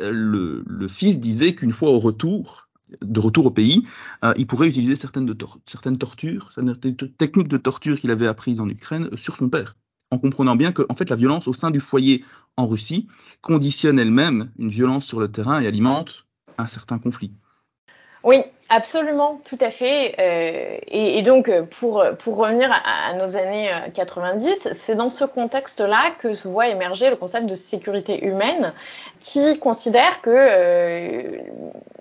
le, 0.00 0.64
fils 0.88 1.20
disait 1.20 1.54
qu'une 1.54 1.72
fois 1.72 1.90
au 1.90 2.00
retour, 2.00 2.68
de 3.00 3.20
retour 3.20 3.46
au 3.46 3.50
pays, 3.50 3.84
il 4.36 4.46
pourrait 4.48 4.66
utiliser 4.66 4.96
certaines 4.96 5.32
tortures, 5.96 6.50
certaines 6.52 6.76
techniques 6.76 7.48
de 7.48 7.56
torture 7.56 7.98
qu'il 7.98 8.10
avait 8.10 8.26
apprises 8.26 8.58
en 8.60 8.68
Ukraine 8.68 9.08
sur 9.16 9.36
son 9.36 9.48
père, 9.48 9.76
en 10.16 10.18
comprenant 10.18 10.56
bien 10.56 10.72
que 10.72 10.82
fait 10.94 11.10
la 11.10 11.16
violence 11.16 11.46
au 11.46 11.52
sein 11.52 11.70
du 11.70 11.80
foyer 11.80 12.24
en 12.56 12.66
Russie 12.66 13.06
conditionne 13.42 13.98
elle-même 13.98 14.50
une 14.58 14.70
violence 14.70 15.04
sur 15.04 15.20
le 15.20 15.30
terrain 15.30 15.60
et 15.60 15.66
alimente 15.66 16.26
un 16.56 16.66
certain 16.66 16.98
conflit. 16.98 17.32
Oui, 18.24 18.38
absolument, 18.68 19.40
tout 19.44 19.58
à 19.60 19.70
fait. 19.70 20.14
Euh, 20.18 20.78
et, 20.88 21.22
donc, 21.22 21.50
pour, 21.70 22.04
pour 22.18 22.36
revenir 22.36 22.70
à, 22.84 23.14
nos 23.14 23.36
années 23.36 23.70
90, 23.94 24.46
euh, 24.48 24.70
c'est 24.74 24.94
dans 24.94 25.08
ce 25.08 25.24
contexte-là 25.24 26.12
que 26.20 26.34
se 26.34 26.48
voit 26.48 26.68
émerger 26.68 27.10
le 27.10 27.16
concept 27.16 27.46
de 27.46 27.54
sécurité 27.54 28.24
humaine, 28.24 28.72
qui 29.20 29.58
considère 29.58 30.20
que 30.22 30.30
euh, 30.30 31.38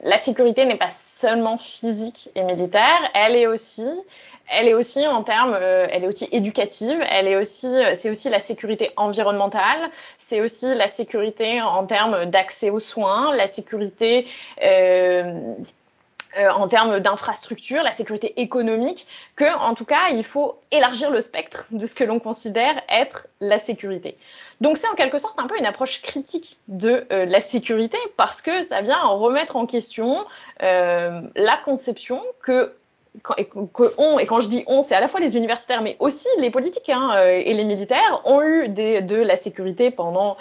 la 0.04 0.18
sécurité 0.18 0.66
n'est 0.66 0.78
pas 0.78 0.92
seulement 0.92 1.58
physique 1.58 2.30
et 2.36 2.44
militaire, 2.44 3.10
elle 3.14 3.36
est 3.36 3.48
aussi 3.48 3.88
elle 4.48 4.68
est 4.68 4.74
aussi 4.74 5.08
en 5.08 5.24
termes, 5.24 5.58
euh, 5.60 5.88
elle 5.90 6.04
est 6.04 6.08
aussi 6.08 6.28
éducative, 6.32 7.00
elle 7.10 7.28
est 7.28 7.36
aussi, 7.36 7.68
c'est 7.96 8.10
aussi 8.10 8.30
la 8.30 8.40
sécurité 8.40 8.92
environnementale, 8.96 9.90
c'est 10.18 10.42
aussi 10.42 10.76
la 10.76 10.88
sécurité 10.88 11.62
en 11.62 11.86
termes 11.86 12.26
d'accès 12.26 12.70
aux 12.70 12.80
soins, 12.80 13.36
la 13.36 13.48
sécurité 13.48 14.28
euh, 14.64 15.56
euh, 16.38 16.50
en 16.50 16.68
termes 16.68 17.00
d'infrastructure, 17.00 17.82
la 17.82 17.94
sécurité 17.94 18.42
économique, 18.42 19.08
que 19.38 19.58
en 19.58 19.74
tout 19.74 19.86
cas 19.86 20.10
il 20.12 20.24
faut 20.24 20.60
élargir 20.72 21.10
le 21.10 21.22
spectre 21.22 21.66
de 21.72 21.86
ce 21.86 21.96
que 21.96 22.04
l'on 22.04 22.20
considère 22.20 22.76
être 22.90 23.28
la 23.40 23.58
sécurité. 23.58 24.18
Donc 24.60 24.78
c'est 24.78 24.88
en 24.90 24.96
quelque 24.96 25.18
sorte 25.18 25.40
un 25.40 25.48
peu 25.48 25.58
une 25.58 25.66
approche 25.66 26.02
critique 26.02 26.58
de 26.68 27.06
euh, 27.12 27.26
la 27.26 27.40
sécurité 27.40 27.98
parce 28.18 28.42
que 28.42 28.62
ça 28.64 28.82
vient 28.82 29.02
remettre 29.06 29.56
en 29.56 29.66
question 29.66 30.26
euh, 30.62 31.22
la 31.36 31.58
conception 31.58 32.22
que 32.42 32.74
on, 33.98 34.20
et 34.20 34.26
quand 34.26 34.42
je 34.42 34.50
dis 34.50 34.66
on, 34.68 34.84
c'est 34.84 34.94
à 34.94 35.00
la 35.00 35.08
fois 35.08 35.22
les 35.22 35.38
universitaires, 35.38 35.82
mais 35.82 35.96
aussi 36.00 36.28
les 36.40 36.50
politiques 36.50 36.90
hein, 36.90 37.18
et 37.18 37.54
les 37.54 37.64
militaires 37.64 38.22
ont 38.26 38.42
eu 38.42 38.68
de 38.68 39.16
la 39.16 39.38
sécurité 39.38 39.90
pendant 39.90 40.36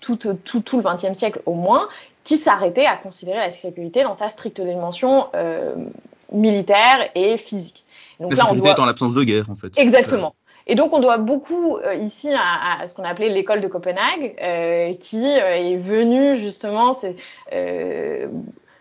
tout, 0.00 0.16
tout, 0.16 0.60
tout, 0.60 0.76
le 0.76 0.82
XXe 0.82 1.16
siècle 1.16 1.40
au 1.46 1.54
moins, 1.54 1.88
qui 2.24 2.36
s'arrêtait 2.36 2.86
à 2.86 2.96
considérer 2.96 3.38
la 3.38 3.50
sécurité 3.50 4.02
dans 4.02 4.14
sa 4.14 4.28
stricte 4.28 4.60
dimension 4.60 5.26
euh, 5.34 5.74
militaire 6.32 7.10
et 7.14 7.36
physique. 7.36 7.84
Donc 8.18 8.32
la 8.32 8.36
là, 8.36 8.42
sécurité 8.44 8.70
on 8.70 8.74
doit... 8.74 8.82
en 8.82 8.86
l'absence 8.86 9.14
de 9.14 9.24
guerre, 9.24 9.50
en 9.50 9.56
fait. 9.56 9.72
Exactement. 9.76 10.34
Et 10.66 10.74
donc, 10.74 10.92
on 10.92 11.00
doit 11.00 11.18
beaucoup 11.18 11.78
euh, 11.78 11.94
ici 11.94 12.30
à, 12.32 12.82
à, 12.82 12.86
ce 12.86 12.94
qu'on 12.94 13.02
a 13.02 13.08
appelé 13.08 13.28
l'école 13.28 13.60
de 13.60 13.66
Copenhague, 13.66 14.36
euh, 14.40 14.92
qui 14.94 15.26
euh, 15.26 15.56
est 15.56 15.76
venue 15.76 16.36
justement, 16.36 16.92
c'est 16.92 17.16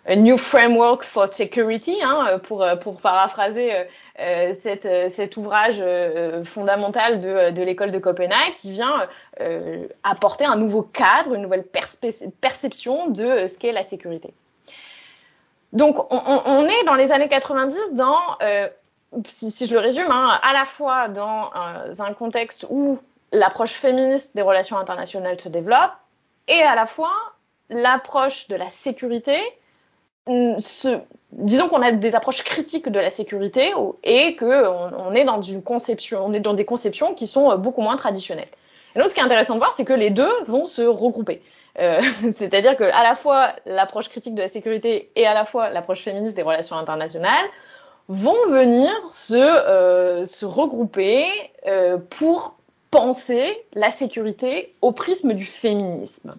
a 0.05 0.15
New 0.15 0.37
Framework 0.37 1.03
for 1.03 1.27
Security, 1.27 1.97
hein, 2.01 2.39
pour, 2.43 2.65
pour 2.81 3.01
paraphraser 3.01 3.85
euh, 4.19 4.51
cet 4.53 5.37
ouvrage 5.37 5.77
euh, 5.79 6.43
fondamental 6.43 7.21
de, 7.21 7.61
l'école 7.61 7.91
de 7.91 7.99
Copenhague 7.99 8.53
qui 8.57 8.69
vient 8.71 9.07
euh, 9.39 9.87
apporter 10.03 10.43
un 10.43 10.57
nouveau 10.57 10.81
cadre, 10.81 11.35
une 11.35 11.41
nouvelle 11.41 11.63
perception 11.63 13.07
de 13.07 13.47
ce 13.47 13.57
qu'est 13.57 13.71
la 13.71 13.83
sécurité. 13.83 14.33
Donc, 15.71 16.05
on, 16.11 16.65
est 16.65 16.83
dans 16.85 16.95
les 16.95 17.13
années 17.13 17.27
90 17.29 17.93
dans, 17.93 18.17
si, 19.25 19.51
si, 19.51 19.67
je 19.67 19.73
le 19.73 19.79
résume, 19.79 20.09
hein, 20.09 20.37
à 20.41 20.51
la 20.51 20.65
fois 20.65 21.07
dans 21.07 21.51
un 21.53 22.13
contexte 22.13 22.65
où 22.69 22.99
l'approche 23.31 23.73
féministe 23.73 24.35
des 24.35 24.41
relations 24.41 24.77
internationales 24.77 25.39
se 25.39 25.47
développe 25.47 25.91
et 26.47 26.61
à 26.61 26.73
la 26.73 26.87
fois 26.87 27.13
l'approche 27.69 28.47
de 28.47 28.55
la 28.55 28.67
sécurité 28.67 29.39
disons 31.31 31.69
qu'on 31.69 31.81
a 31.81 31.91
des 31.91 32.15
approches 32.15 32.43
critiques 32.43 32.89
de 32.89 32.99
la 32.99 33.09
sécurité 33.09 33.73
et 34.03 34.35
que 34.35 34.67
on, 34.67 35.09
on 35.09 35.13
est 35.13 35.23
dans 35.23 36.53
des 36.53 36.65
conceptions 36.65 37.13
qui 37.13 37.27
sont 37.27 37.51
euh, 37.51 37.57
beaucoup 37.57 37.81
moins 37.81 37.95
traditionnelles. 37.95 38.47
Et 38.95 38.99
donc, 38.99 39.07
ce 39.07 39.13
qui 39.13 39.19
est 39.19 39.23
intéressant 39.23 39.53
de 39.53 39.59
voir, 39.59 39.73
c'est 39.73 39.85
que 39.85 39.93
les 39.93 40.09
deux 40.09 40.31
vont 40.47 40.65
se 40.65 40.81
regrouper. 40.81 41.41
Euh, 41.79 42.01
C'est-à-dire 42.31 42.75
que 42.75 42.83
à 42.83 43.03
la 43.03 43.15
fois 43.15 43.53
l'approche 43.65 44.09
critique 44.09 44.35
de 44.35 44.41
la 44.41 44.47
sécurité 44.47 45.11
et 45.15 45.25
à 45.25 45.33
la 45.33 45.45
fois 45.45 45.69
l'approche 45.69 46.01
féministe 46.01 46.35
des 46.35 46.41
relations 46.41 46.77
internationales 46.77 47.45
vont 48.07 48.47
venir 48.47 48.89
se, 49.11 49.35
euh, 49.35 50.25
regrouper 50.41 51.25
pour 52.09 52.55
penser 52.89 53.55
la 53.73 53.91
sécurité 53.91 54.73
au 54.81 54.91
prisme 54.91 55.33
du 55.33 55.45
féminisme. 55.45 56.33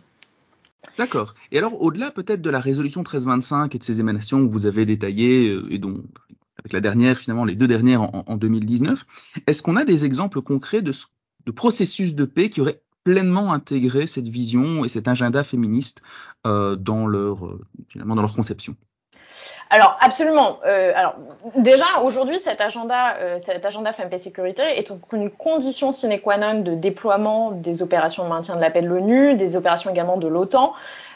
D'accord. 0.99 1.35
Et 1.53 1.59
alors, 1.59 1.81
au-delà 1.81 2.11
peut-être 2.11 2.43
de 2.43 2.51
la 2.51 2.61
résolution 2.61 3.01
1325 3.01 3.75
et 3.75 3.79
de 3.79 3.85
ces 3.85 4.01
émanations 4.01 4.47
que 4.47 4.53
vous 4.53 4.67
avez 4.67 4.87
détaillées, 4.87 5.51
euh, 5.51 5.63
et 5.71 5.79
dont, 5.79 6.03
avec 6.59 6.73
la 6.73 6.81
dernière, 6.81 7.19
finalement, 7.19 7.45
les 7.45 7.57
deux 7.57 7.69
dernières 7.69 8.03
en, 8.03 8.25
en 8.27 8.37
2019, 8.37 9.07
est-ce 9.47 9.63
qu'on 9.63 9.77
a 9.77 9.85
des 9.85 10.05
exemples 10.05 10.43
concrets 10.43 10.83
de, 10.83 10.93
de, 11.47 11.51
processus 11.53 12.15
de 12.15 12.25
paix 12.25 12.51
qui 12.51 12.61
auraient 12.61 12.83
pleinement 13.05 13.53
intégré 13.53 14.07
cette 14.07 14.29
vision 14.29 14.85
et 14.85 14.89
cet 14.89 15.09
agenda 15.09 15.43
féministe 15.43 16.03
euh, 16.47 16.77
dans, 16.77 17.07
leur, 17.07 17.47
euh, 17.47 17.61
finalement, 17.89 18.15
dans 18.15 18.23
leur 18.23 18.35
conception? 18.35 18.77
Alors 19.73 19.97
absolument. 20.01 20.59
Euh, 20.67 20.93
alors 20.97 21.15
déjà 21.57 22.01
aujourd'hui 22.03 22.41
cet 22.41 22.61
agenda, 22.61 23.17
euh, 23.19 23.39
cet 23.39 23.65
agenda 23.65 23.93
FMP 23.93 24.19
sécurité 24.19 24.63
est 24.63 24.91
une 25.13 25.31
condition 25.31 25.93
sine 25.93 26.21
qua 26.21 26.39
non 26.39 26.61
de 26.61 26.75
déploiement 26.75 27.53
des 27.53 27.81
opérations 27.81 28.25
de 28.25 28.29
maintien 28.29 28.57
de 28.57 28.61
la 28.61 28.71
paix 28.71 28.83
de 28.83 28.89
l'ONU, 28.89 29.35
des 29.35 29.57
opérations 29.57 29.91
également 29.91 30.17
de 30.17 30.27
l'OTAN, 30.27 30.75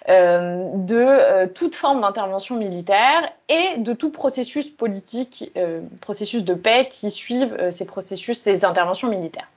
euh, 0.08 0.68
de 0.74 0.96
euh, 0.96 1.46
toute 1.46 1.74
forme 1.74 2.02
d'intervention 2.02 2.56
militaire 2.56 3.32
et 3.48 3.78
de 3.78 3.92
tout 3.94 4.10
processus 4.10 4.68
politique, 4.68 5.50
euh, 5.56 5.80
processus 6.02 6.44
de 6.44 6.52
paix 6.52 6.88
qui 6.90 7.10
suivent 7.10 7.56
euh, 7.58 7.70
ces 7.70 7.86
processus, 7.86 8.38
ces 8.38 8.64
interventions 8.64 9.08
militaires. 9.08 9.48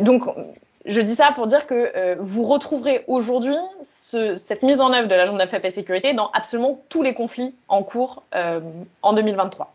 donc 0.00 0.22
je 0.86 1.00
dis 1.00 1.14
ça 1.14 1.32
pour 1.32 1.46
dire 1.46 1.66
que 1.66 1.92
euh, 1.96 2.16
vous 2.18 2.44
retrouverez 2.44 3.04
aujourd'hui 3.08 3.56
ce, 3.82 4.36
cette 4.36 4.62
mise 4.62 4.80
en 4.80 4.92
œuvre 4.92 5.08
de 5.08 5.14
l'agenda 5.14 5.44
et 5.44 5.70
sécurité 5.70 6.14
dans 6.14 6.30
absolument 6.32 6.80
tous 6.88 7.02
les 7.02 7.14
conflits 7.14 7.54
en 7.68 7.82
cours 7.82 8.22
euh, 8.34 8.60
en 9.02 9.12
2023. 9.12 9.72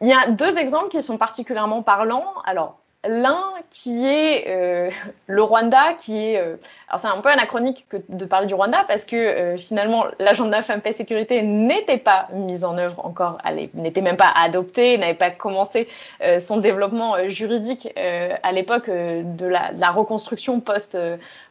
Il 0.00 0.08
y 0.08 0.12
a 0.12 0.30
deux 0.30 0.58
exemples 0.58 0.88
qui 0.88 1.02
sont 1.02 1.18
particulièrement 1.18 1.82
parlants. 1.82 2.32
Alors, 2.44 2.78
L'un 3.06 3.42
qui 3.70 4.06
est 4.06 4.44
euh, 4.48 4.90
le 5.26 5.42
Rwanda, 5.42 5.94
qui 5.94 6.16
est... 6.18 6.38
Euh, 6.38 6.56
alors 6.88 7.00
c'est 7.00 7.08
un 7.08 7.20
peu 7.20 7.30
anachronique 7.30 7.84
que 7.88 7.96
de 8.08 8.24
parler 8.24 8.46
du 8.46 8.54
Rwanda 8.54 8.84
parce 8.86 9.04
que 9.04 9.16
euh, 9.16 9.56
finalement 9.56 10.04
l'agenda 10.20 10.62
Femmes, 10.62 10.80
Paix, 10.80 10.92
Sécurité 10.92 11.42
n'était 11.42 11.98
pas 11.98 12.28
mise 12.32 12.64
en 12.64 12.78
œuvre 12.78 13.04
encore, 13.04 13.38
n'était 13.74 14.02
même 14.02 14.16
pas 14.16 14.32
adopté, 14.36 14.96
n'avait 14.96 15.14
pas 15.14 15.30
commencé 15.30 15.88
euh, 16.22 16.38
son 16.38 16.58
développement 16.58 17.16
euh, 17.16 17.28
juridique 17.28 17.88
à 17.96 18.52
l'époque 18.52 18.88
de 18.88 19.22
de, 19.22 19.46
la, 19.46 19.90
reconstruction 19.90 20.60
post, 20.60 20.98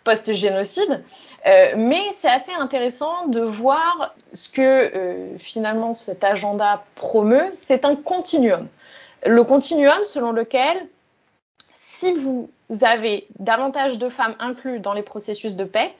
post-génocide. 0.03 1.03
mais 1.45 2.01
c'est 2.13 2.29
assez 2.29 2.51
intéressant 2.51 3.27
de 3.27 3.41
voir 3.41 4.13
ce 4.33 4.49
que 4.49 4.91
finalement 5.39 5.93
cet 5.93 6.23
agenda 6.23 6.83
promeut. 6.95 7.51
C'est 7.55 7.85
un 7.85 7.95
continuum. 7.95 8.67
Le 9.25 9.43
continuum 9.43 10.03
selon 10.03 10.31
lequel 10.31 10.77
si 12.05 12.13
vous 12.13 12.49
avez 12.81 13.25
davantage 13.39 13.97
de 13.97 14.09
femmes 14.09 14.35
incluses 14.39 14.81
dans 14.81 14.93
les 14.93 15.01
processus 15.01 15.55
de 15.55 15.63
paix, 15.63 15.91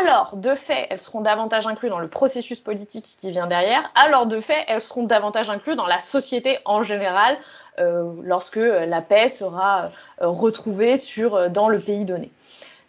alors 0.00 0.34
de 0.34 0.56
fait, 0.56 0.88
elles 0.90 1.00
seront 1.00 1.20
davantage 1.20 1.68
incluses 1.68 1.90
dans 1.90 2.00
le 2.00 2.08
processus 2.08 2.58
politique 2.58 3.04
qui 3.20 3.30
vient 3.30 3.46
derrière, 3.46 3.88
alors 3.94 4.26
de 4.26 4.40
fait, 4.40 4.64
elles 4.66 4.82
seront 4.82 5.04
davantage 5.04 5.48
incluses 5.48 5.76
dans 5.76 5.86
la 5.86 6.00
société 6.00 6.58
en 6.64 6.82
général 6.82 7.38
euh, 7.78 8.12
lorsque 8.22 8.56
la 8.56 9.00
paix 9.00 9.28
sera 9.28 9.90
euh, 10.20 10.26
retrouvée 10.26 10.96
euh, 11.18 11.48
dans 11.48 11.68
le 11.68 11.78
pays 11.78 12.04
donné. 12.04 12.32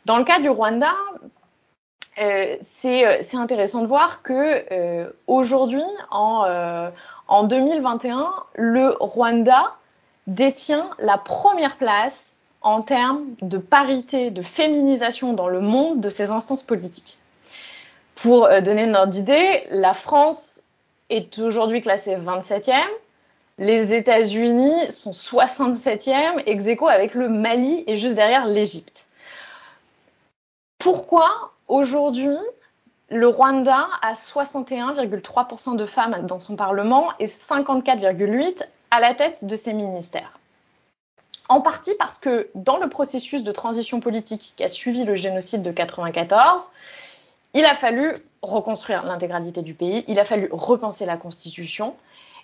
Dans 0.06 0.18
le 0.18 0.24
cas 0.24 0.40
du 0.40 0.50
Rwanda, 0.50 0.94
euh, 2.20 2.56
c'est 2.62 3.36
intéressant 3.36 3.84
de 3.84 3.88
voir 3.88 4.24
que 4.24 4.66
euh, 4.72 5.12
aujourd'hui, 5.28 5.84
euh, 6.12 6.90
en 7.28 7.44
2021, 7.44 8.34
le 8.56 8.96
Rwanda 9.00 9.76
détient 10.26 10.90
la 10.98 11.20
première 11.20 11.78
place 11.78 12.37
en 12.62 12.82
termes 12.82 13.26
de 13.42 13.58
parité, 13.58 14.32
de 14.32 14.42
féminisation 14.42 15.34
dans 15.34 15.48
le 15.48 15.62
monde 15.62 16.02
de 16.02 16.10
ces 16.10 16.32
instances 16.32 16.64
politiques. 16.64 17.18
Pour 18.16 18.46
euh, 18.46 18.62
donner 18.62 18.84
une 18.84 18.96
ordre 18.96 19.12
d'idée, 19.12 19.68
la 19.70 19.94
France 19.94 20.64
est 21.10 21.40
aujourd'hui 21.40 21.82
classée 21.82 22.16
27e, 22.16 22.74
les 23.60 23.94
États-Unis 23.94 24.92
sont 24.92 25.12
67e, 25.12 26.44
ex 26.46 26.68
aequo 26.68 26.88
avec 26.88 27.16
le 27.16 27.28
Mali 27.28 27.84
et 27.88 27.96
juste 27.96 28.16
derrière 28.16 28.46
l'Égypte. 28.46 29.08
Pourquoi 30.78 31.54
aujourd'hui 31.68 32.38
le 33.10 33.28
Rwanda 33.28 33.88
a 34.02 34.14
61,3% 34.14 35.76
de 35.76 35.86
femmes 35.86 36.26
dans 36.28 36.40
son 36.40 36.56
Parlement 36.56 37.10
et 37.20 37.26
54,8% 37.26 38.64
à 38.92 39.00
la 39.00 39.16
tête 39.16 39.46
de 39.46 39.56
ses 39.56 39.74
ministères? 39.74 40.38
En 41.50 41.62
partie 41.62 41.94
parce 41.96 42.18
que 42.18 42.50
dans 42.56 42.78
le 42.78 42.90
processus 42.90 43.44
de 43.44 43.52
transition 43.52 44.00
politique 44.00 44.54
qui 44.56 44.64
a 44.64 44.70
suivi 44.70 45.04
le 45.04 45.16
génocide 45.16 45.62
de 45.62 45.72
94, 45.72 46.72
il 47.54 47.66
a 47.66 47.76
fallu 47.76 48.14
reconstruire 48.42 49.04
l'intégralité 49.04 49.62
du 49.62 49.74
pays, 49.74 50.04
il 50.08 50.20
a 50.20 50.26
fallu 50.26 50.50
repenser 50.52 51.06
la 51.06 51.18
constitution, 51.18 51.96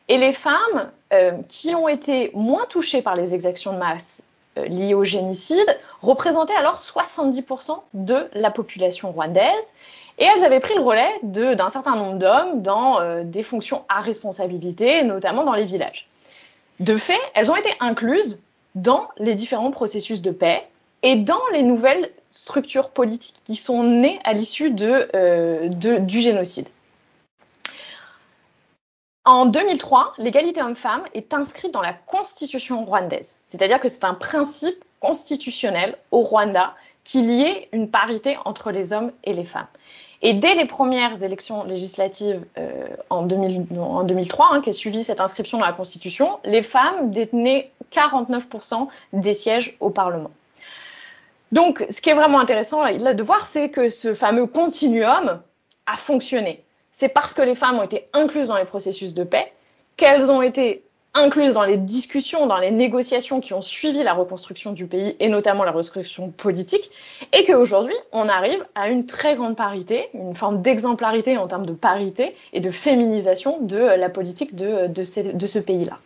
et 0.10 0.18
les 0.18 0.34
femmes 0.34 0.92
euh, 1.14 1.34
qui 1.48 1.76
ont 1.76 1.88
été 1.88 2.32
moins 2.34 2.66
touchées 2.66 3.02
par 3.02 3.16
les 3.16 3.34
exactions 3.36 3.74
de 3.74 3.78
masse 3.78 4.24
euh, 4.58 4.66
liées 4.66 4.94
au 4.94 5.04
génocide 5.04 5.80
représentaient 6.02 6.56
alors 6.56 6.76
70% 6.76 7.80
de 7.94 8.28
la 8.34 8.52
population 8.52 9.12
rwandaise, 9.12 9.76
et 10.20 10.26
elles 10.26 10.44
avaient 10.44 10.60
pris 10.60 10.76
le 10.76 10.82
relais 10.82 11.12
d'un 11.24 11.70
certain 11.70 11.96
nombre 11.96 12.18
d'hommes 12.18 12.62
dans 12.62 13.00
euh, 13.00 13.24
des 13.24 13.44
fonctions 13.44 13.84
à 13.90 14.00
responsabilité, 14.02 15.04
notamment 15.04 15.44
dans 15.44 15.54
les 15.54 15.66
villages. 15.66 16.08
De 16.80 16.98
fait, 16.98 17.20
elles 17.34 17.50
ont 17.52 17.56
été 17.56 17.70
incluses 17.80 18.42
dans 18.76 19.10
les 19.18 19.36
différents 19.36 19.72
processus 19.72 20.22
de 20.22 20.32
paix 20.32 20.68
et 21.04 21.16
dans 21.16 21.42
les 21.52 21.64
nouvelles 21.64 22.10
structures 22.30 22.90
politiques 22.90 23.36
qui 23.44 23.56
sont 23.56 23.84
nées 23.84 24.20
à 24.24 24.34
l'issue 24.34 24.74
euh, 24.82 25.68
du 25.70 26.20
génocide. 26.20 26.68
En 29.26 29.46
2003, 29.46 30.16
l'égalité 30.18 30.62
homme-femme 30.62 31.04
est 31.14 31.34
inscrite 31.34 31.72
dans 31.72 31.82
la 31.82 31.94
constitution 31.94 32.84
rwandaise, 32.84 33.40
c'est-à-dire 33.46 33.80
que 33.80 33.88
c'est 33.88 34.04
un 34.04 34.14
principe 34.14 34.84
constitutionnel 35.00 35.98
au 36.12 36.22
Rwanda 36.22 36.76
qui 37.04 37.22
liait 37.22 37.70
une 37.72 37.90
parité 37.90 38.38
entre 38.46 38.72
les 38.72 38.92
hommes 38.92 39.12
et 39.24 39.34
les 39.34 39.46
femmes. 39.46 39.68
Et 40.26 40.34
dès 40.34 40.56
les 40.56 40.66
premières 40.66 41.22
élections 41.24 41.66
législatives 41.66 42.46
euh, 42.58 42.88
en, 43.10 43.24
2000, 43.24 43.68
en, 43.78 44.06
2003, 44.06 44.48
hein, 44.52 44.62
qui 44.62 44.70
a 44.70 44.74
suivi 44.74 45.04
cette 45.04 45.20
inscription 45.20 45.58
dans 45.58 45.66
la 45.66 45.74
Constitution, 45.74 46.40
les 46.46 46.62
femmes 46.62 47.12
détenaient 47.12 47.72
49% 47.92 48.88
des 49.12 49.34
sièges 49.34 49.76
au 49.82 49.90
Parlement. 49.90 50.32
Donc, 51.52 51.86
ce 51.90 52.00
qui 52.00 52.10
est 52.10 52.14
vraiment 52.14 52.40
intéressant 52.40 52.84
là, 52.84 53.14
de 53.14 53.24
voir, 53.24 53.46
c'est 53.46 53.70
que 53.70 53.90
ce 53.90 54.14
fameux 54.16 54.48
continuum 54.48 55.42
a 55.86 55.98
fonctionné. 55.98 56.64
C'est 56.94 57.10
parce 57.10 57.34
que 57.34 57.42
les 57.42 57.54
femmes 57.54 57.80
ont 57.80 57.84
été 57.84 58.08
incluses 58.14 58.48
dans 58.48 58.58
les 58.58 58.66
processus 58.66 59.14
de 59.14 59.26
paix 59.26 59.52
qu'elles 59.98 60.32
ont 60.32 60.42
été 60.42 60.84
incluses 61.14 61.54
dans 61.54 61.64
les 61.64 61.78
discussions, 61.78 62.48
dans 62.48 62.58
les 62.58 62.72
négociations 62.72 63.40
qui 63.40 63.54
ont 63.54 63.62
suivi 63.62 64.04
la 64.04 64.14
reconstruction 64.14 64.74
du 64.74 64.88
pays 64.88 65.16
et 65.20 65.30
notamment 65.30 65.64
la 65.64 65.72
reconstruction 65.72 66.30
politique, 66.30 66.90
et 67.38 67.46
qu'aujourd'hui, 67.46 67.96
on 68.12 68.28
arrive 68.28 68.66
à 68.76 68.90
une 68.90 69.06
très 69.06 69.36
grande 69.36 69.56
parité, 69.56 70.08
une 70.14 70.36
forme 70.36 70.62
d'exemplarité 70.62 71.38
en 71.38 71.48
termes 71.48 71.66
de 71.66 71.74
parité 71.74 72.36
et 72.52 72.60
de 72.60 72.72
féminisation 72.72 73.60
de 73.62 73.78
la 73.78 74.10
politique 74.10 74.56
de, 74.56 74.88
de, 74.88 75.46
ce 75.46 75.60
pays-là. 75.60 76.00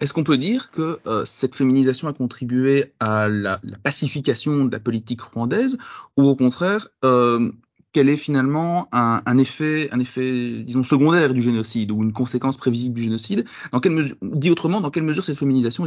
Est-ce 0.00 0.12
qu'on 0.12 0.24
peut 0.24 0.38
dire 0.38 0.70
que 0.70 1.00
euh, 1.06 1.24
cette 1.24 1.56
féminisation 1.56 2.06
a 2.06 2.12
contribué 2.12 2.92
à 3.00 3.28
la, 3.28 3.58
la, 3.62 3.76
pacification 3.78 4.66
de 4.66 4.72
la 4.72 4.78
politique 4.78 5.20
rwandaise 5.20 5.78
ou 6.16 6.28
au 6.28 6.36
contraire 6.36 6.88
euh, 7.04 7.50
quel 7.92 8.08
est 8.08 8.16
finalement 8.16 8.88
un, 8.92 9.38
effet, 9.38 9.88
un 9.92 10.00
effet, 10.00 10.62
disons, 10.62 10.82
secondaire 10.82 11.34
du 11.34 11.42
génocide 11.42 11.90
ou 11.90 12.02
une 12.02 12.12
conséquence 12.12 12.56
prévisible 12.56 12.94
du 12.94 13.04
génocide. 13.04 13.44
Dans 13.72 13.80
quelle 13.80 13.92
mesure, 13.92 14.16
dit 14.22 14.50
autrement, 14.50 14.80
dans 14.80 14.90
quelle 14.90 15.02
mesure 15.02 15.24
cette 15.24 15.38
féminisation 15.38 15.86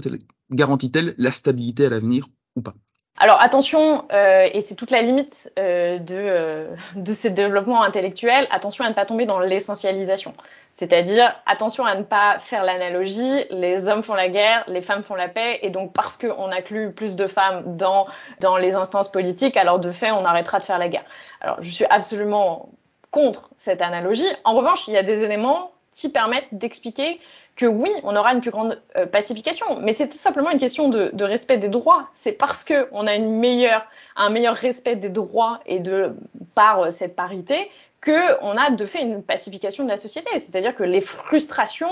garantit-elle 0.52 1.16
la 1.18 1.32
stabilité 1.32 1.86
à 1.86 1.90
l'avenir 1.90 2.28
ou 2.56 2.62
pas? 2.62 2.76
Alors 3.18 3.40
attention, 3.42 4.06
euh, 4.12 4.50
et 4.52 4.62
c'est 4.62 4.74
toute 4.76 4.90
la 4.90 5.04
limite 5.04 5.52
euh, 5.60 6.00
de, 6.00 6.16
euh, 6.16 6.76
de 6.96 7.14
ce 7.14 7.28
développement 7.28 7.84
intellectuel, 7.84 8.48
attention 8.50 8.86
à 8.86 8.90
ne 8.90 8.94
pas 8.94 9.06
tomber 9.06 9.26
dans 9.26 9.40
l'essentialisation. 9.40 10.34
C'est-à-dire 10.72 11.36
attention 11.46 11.86
à 11.86 11.94
ne 11.94 12.02
pas 12.02 12.40
faire 12.40 12.64
l'analogie, 12.64 13.46
les 13.52 13.88
hommes 13.88 14.02
font 14.02 14.16
la 14.16 14.30
guerre, 14.30 14.64
les 14.68 14.82
femmes 14.82 15.04
font 15.04 15.14
la 15.14 15.28
paix, 15.28 15.60
et 15.62 15.70
donc 15.70 15.94
parce 15.94 16.18
qu'on 16.18 16.52
inclut 16.52 16.92
plus 16.92 17.16
de 17.16 17.28
femmes 17.28 17.78
dans, 17.78 18.08
dans 18.40 18.58
les 18.58 18.74
instances 18.76 19.12
politiques, 19.12 19.58
alors 19.58 19.78
de 19.78 19.92
fait 19.92 20.10
on 20.10 20.26
arrêtera 20.26 20.58
de 20.58 20.64
faire 20.64 20.80
la 20.80 20.90
guerre. 20.90 21.06
Alors 21.42 21.58
je 21.62 21.70
suis 21.70 21.86
absolument 21.92 22.70
contre 23.12 23.52
cette 23.58 23.84
analogie. 23.84 24.26
En 24.44 24.56
revanche, 24.56 24.88
il 24.88 24.96
y 24.96 24.98
a 24.98 25.04
des 25.04 25.24
éléments 25.24 25.73
qui 25.94 26.10
permettent 26.10 26.48
d'expliquer 26.52 27.20
que 27.56 27.66
oui, 27.66 27.92
on 28.04 28.16
aura 28.16 28.34
une 28.34 28.42
plus 28.42 28.52
grande 28.52 28.82
euh, 28.96 29.06
pacification, 29.06 29.80
mais 29.80 29.94
c'est 29.94 30.08
tout 30.08 30.18
simplement 30.18 30.50
une 30.50 30.60
question 30.60 30.90
de, 30.90 31.24
respect 31.24 31.58
des 31.58 31.70
droits. 31.70 32.10
C'est 32.16 32.32
parce 32.32 32.64
que 32.64 32.88
on 32.92 33.06
a 33.06 33.14
un 33.14 34.30
meilleur 34.30 34.56
respect 34.56 34.96
des 34.96 35.10
droits 35.10 35.60
et 35.66 35.80
de 35.80 36.16
par 36.56 36.82
euh, 36.82 36.92
cette 36.92 37.16
parité 37.16 37.70
que 38.04 38.38
on 38.42 38.58
a 38.58 38.70
de 38.70 38.86
fait 38.86 39.02
une 39.02 39.24
pacification 39.24 39.86
de 39.86 39.90
la 39.90 39.98
société. 39.98 40.30
C'est-à-dire 40.40 40.76
que 40.76 40.84
les 40.84 41.02
frustrations 41.02 41.92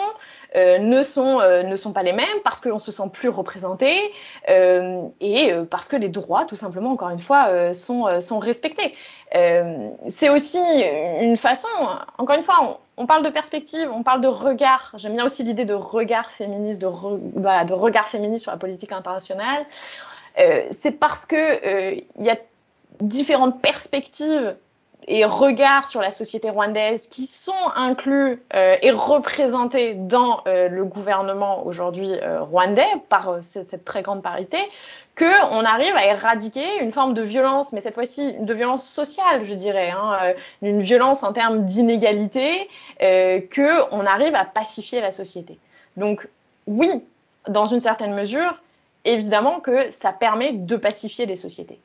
euh, 0.56 0.78
ne 0.78 1.02
sont 1.02 1.40
euh, 1.40 1.64
ne 1.64 1.76
sont 1.78 1.94
pas 1.94 2.04
les 2.04 2.12
mêmes 2.12 2.28
parce 2.44 2.60
qu'on 2.60 2.80
se 2.80 2.92
sent 2.92 3.10
plus 3.14 3.30
représenté 3.30 3.96
euh, 4.50 5.04
et 5.22 5.54
parce 5.70 5.88
que 5.88 5.96
les 5.96 6.10
droits, 6.10 6.46
tout 6.46 6.58
simplement, 6.58 6.92
encore 6.92 7.10
une 7.10 7.20
fois, 7.20 7.74
sont 7.74 8.20
sont 8.20 8.40
respectés. 8.40 8.94
c'est 10.08 10.30
aussi 10.30 10.60
une 11.22 11.38
façon, 11.38 11.70
encore 12.18 12.36
une 12.36 12.44
fois, 12.44 12.80
on, 12.98 13.06
parle 13.06 13.24
de 13.24 13.30
perspective, 13.30 13.90
on 13.92 14.04
parle 14.04 14.22
de 14.22 14.28
regard. 14.28 14.92
J'aime 14.98 15.14
bien 15.14 15.26
aussi 15.26 15.44
l'idée 15.44 15.66
de 15.66 15.74
regard 15.74 16.30
féministe, 16.30 16.82
de, 16.82 16.90
bah, 17.40 17.64
de 17.64 17.74
regard 17.74 18.10
féministe 18.10 18.44
sur 18.44 18.52
la 18.52 18.58
politique 18.58 18.92
internationale. 18.92 19.66
c'est 20.72 21.00
parce 21.00 21.26
que 21.26 21.96
il 21.96 22.26
y 22.26 22.30
a 22.30 22.38
différentes 23.00 23.62
perspectives 23.62 24.56
et 25.08 25.26
regards 25.26 25.88
sur 25.88 26.02
la 26.02 26.12
société 26.12 26.50
rwandaise 26.50 27.08
qui 27.08 27.26
sont 27.26 27.54
inclus 27.76 28.42
euh, 28.54 28.76
et 28.82 28.92
représentés 28.92 29.94
dans 29.94 30.42
euh, 30.48 30.68
le 30.68 30.86
gouvernement 30.86 31.66
aujourd'hui 31.66 32.12
euh, 32.12 32.42
rwandais 32.42 32.88
par 33.10 33.40
cette 33.42 33.84
très 33.84 34.02
grande 34.02 34.22
parité, 34.22 34.58
que 35.16 35.52
on 35.52 35.66
arrive 35.66 35.96
à 35.96 36.06
éradiquer 36.06 36.80
une 36.82 36.94
forme 36.94 37.14
de 37.14 37.22
violence, 37.22 37.74
mais 37.74 37.82
cette 37.82 37.96
fois-ci 37.96 38.34
de 38.40 38.54
violence 38.54 38.88
sociale, 38.88 39.44
je 39.44 39.54
dirais, 39.54 39.90
hein, 39.90 40.34
une 40.62 40.82
violence 40.82 41.24
en 41.24 41.34
termes 41.34 41.66
d'inégalité, 41.66 42.70
que 43.00 43.94
on 43.94 44.06
arrive 44.06 44.34
à 44.36 44.46
pacifier 44.46 45.02
la 45.02 45.12
société. 45.12 45.60
Donc 45.98 46.30
oui, 46.66 46.90
dans 47.50 47.66
une 47.66 47.82
certaine 47.82 48.14
mesure, 48.14 48.58
évidemment 49.04 49.60
que 49.60 49.90
ça 49.90 50.14
permet 50.14 50.54
de 50.54 50.78
pacifier 50.78 51.26
les 51.26 51.36
sociétés 51.36 51.80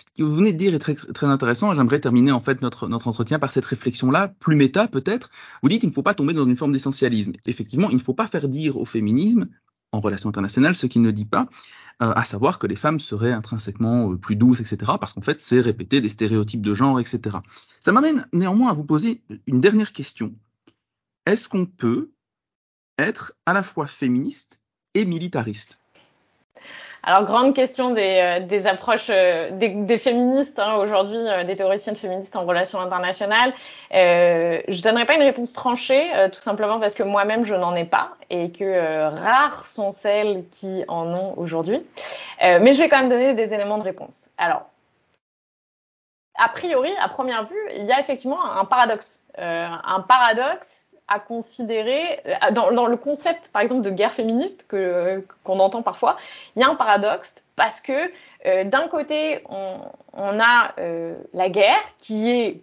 ce 0.00 0.06
que 0.16 0.22
vous 0.22 0.34
venez 0.34 0.52
de 0.52 0.58
dire 0.58 0.74
est 0.74 0.78
très, 0.78 1.26
intéressant. 1.26 1.74
J'aimerais 1.74 2.00
terminer 2.00 2.32
en 2.32 2.40
fait 2.40 2.62
notre, 2.62 2.88
notre 2.88 3.08
entretien 3.08 3.38
par 3.38 3.52
cette 3.52 3.66
réflexion-là, 3.66 4.28
plus 4.28 4.56
méta 4.56 4.88
peut-être. 4.88 5.30
Vous 5.62 5.68
dites 5.68 5.80
qu'il 5.80 5.90
ne 5.90 5.94
faut 5.94 6.02
pas 6.02 6.14
tomber 6.14 6.32
dans 6.32 6.46
une 6.46 6.56
forme 6.56 6.72
d'essentialisme. 6.72 7.32
Effectivement, 7.46 7.90
il 7.90 7.96
ne 7.96 8.02
faut 8.02 8.14
pas 8.14 8.26
faire 8.26 8.48
dire 8.48 8.76
au 8.78 8.84
féminisme, 8.84 9.48
en 9.92 10.00
relation 10.00 10.28
internationale, 10.28 10.74
ce 10.74 10.86
qu'il 10.86 11.02
ne 11.02 11.10
dit 11.10 11.24
pas, 11.24 11.48
euh, 12.02 12.12
à 12.14 12.24
savoir 12.24 12.58
que 12.58 12.66
les 12.66 12.76
femmes 12.76 13.00
seraient 13.00 13.32
intrinsèquement 13.32 14.12
euh, 14.12 14.16
plus 14.16 14.36
douces, 14.36 14.60
etc. 14.60 14.92
Parce 14.98 15.12
qu'en 15.12 15.20
fait, 15.20 15.38
c'est 15.38 15.60
répéter 15.60 16.00
des 16.00 16.08
stéréotypes 16.08 16.64
de 16.64 16.74
genre, 16.74 16.98
etc. 16.98 17.38
Ça 17.80 17.92
m'amène 17.92 18.26
néanmoins 18.32 18.70
à 18.70 18.72
vous 18.72 18.84
poser 18.84 19.22
une 19.46 19.60
dernière 19.60 19.92
question. 19.92 20.34
Est-ce 21.26 21.48
qu'on 21.48 21.66
peut 21.66 22.12
être 22.98 23.34
à 23.44 23.52
la 23.52 23.62
fois 23.62 23.86
féministe 23.86 24.62
et 24.94 25.04
militariste? 25.04 25.79
Alors, 27.02 27.24
grande 27.24 27.54
question 27.54 27.90
des, 27.90 28.20
euh, 28.20 28.40
des 28.40 28.66
approches 28.66 29.08
euh, 29.08 29.50
des, 29.52 29.70
des, 29.70 29.98
féministes 29.98 30.58
hein, 30.58 30.74
aujourd'hui, 30.74 31.16
euh, 31.16 31.44
des 31.44 31.56
théoriciennes 31.56 31.96
féministes 31.96 32.36
en 32.36 32.44
relations 32.44 32.78
internationales. 32.78 33.54
Euh, 33.94 34.60
je 34.68 34.82
donnerai 34.82 35.06
pas 35.06 35.14
une 35.14 35.22
réponse 35.22 35.54
tranchée, 35.54 36.10
tout 36.32 36.40
simplement 36.40 36.78
parce 36.78 36.94
que 36.94 37.02
moi-même 37.02 37.44
je 37.44 37.54
n'en 37.54 37.74
ai 37.74 37.84
pas 37.84 38.12
et 38.28 38.52
que 38.52 39.08
rares 39.08 39.66
sont 39.66 39.92
celles 39.92 40.44
qui 40.50 40.84
en 40.88 41.06
ont 41.12 41.34
aujourd'hui. 41.36 41.82
mais 42.40 42.72
je 42.72 42.78
vais 42.78 42.88
quand 42.88 42.98
même 42.98 43.08
donner 43.08 43.34
des 43.34 43.54
éléments 43.54 43.78
de 43.78 43.84
réponse. 43.84 44.28
Alors, 44.38 44.66
a 46.38 46.48
priori, 46.48 46.90
à 47.00 47.08
première 47.08 47.46
vue, 47.46 47.60
il 47.76 47.84
y 47.84 47.92
a 47.92 48.00
effectivement 48.00 48.44
un 48.44 48.64
paradoxe. 48.64 49.22
un 49.38 50.00
paradoxe 50.06 50.89
à 51.10 51.18
considérer 51.18 52.20
euh, 52.24 52.52
dans, 52.52 52.86
le 52.86 52.96
concept, 52.96 53.50
par 53.52 53.60
exemple, 53.60 53.82
de 53.82 53.90
guerre 53.90 54.12
féministe 54.12 54.66
que 54.68 54.76
euh, 54.76 55.20
qu'on 55.44 55.58
entend 55.58 55.82
parfois, 55.82 56.16
il 56.56 56.62
y 56.62 56.64
a 56.64 56.68
un 56.68 56.76
paradoxe 56.76 57.42
parce 57.56 57.80
que 57.80 58.10
euh, 58.46 58.64
d'un 58.64 58.88
côté, 58.88 59.44
on, 59.50 60.40
a 60.40 60.74
la 61.34 61.48
guerre 61.50 61.82
qui 61.98 62.30
est 62.30 62.60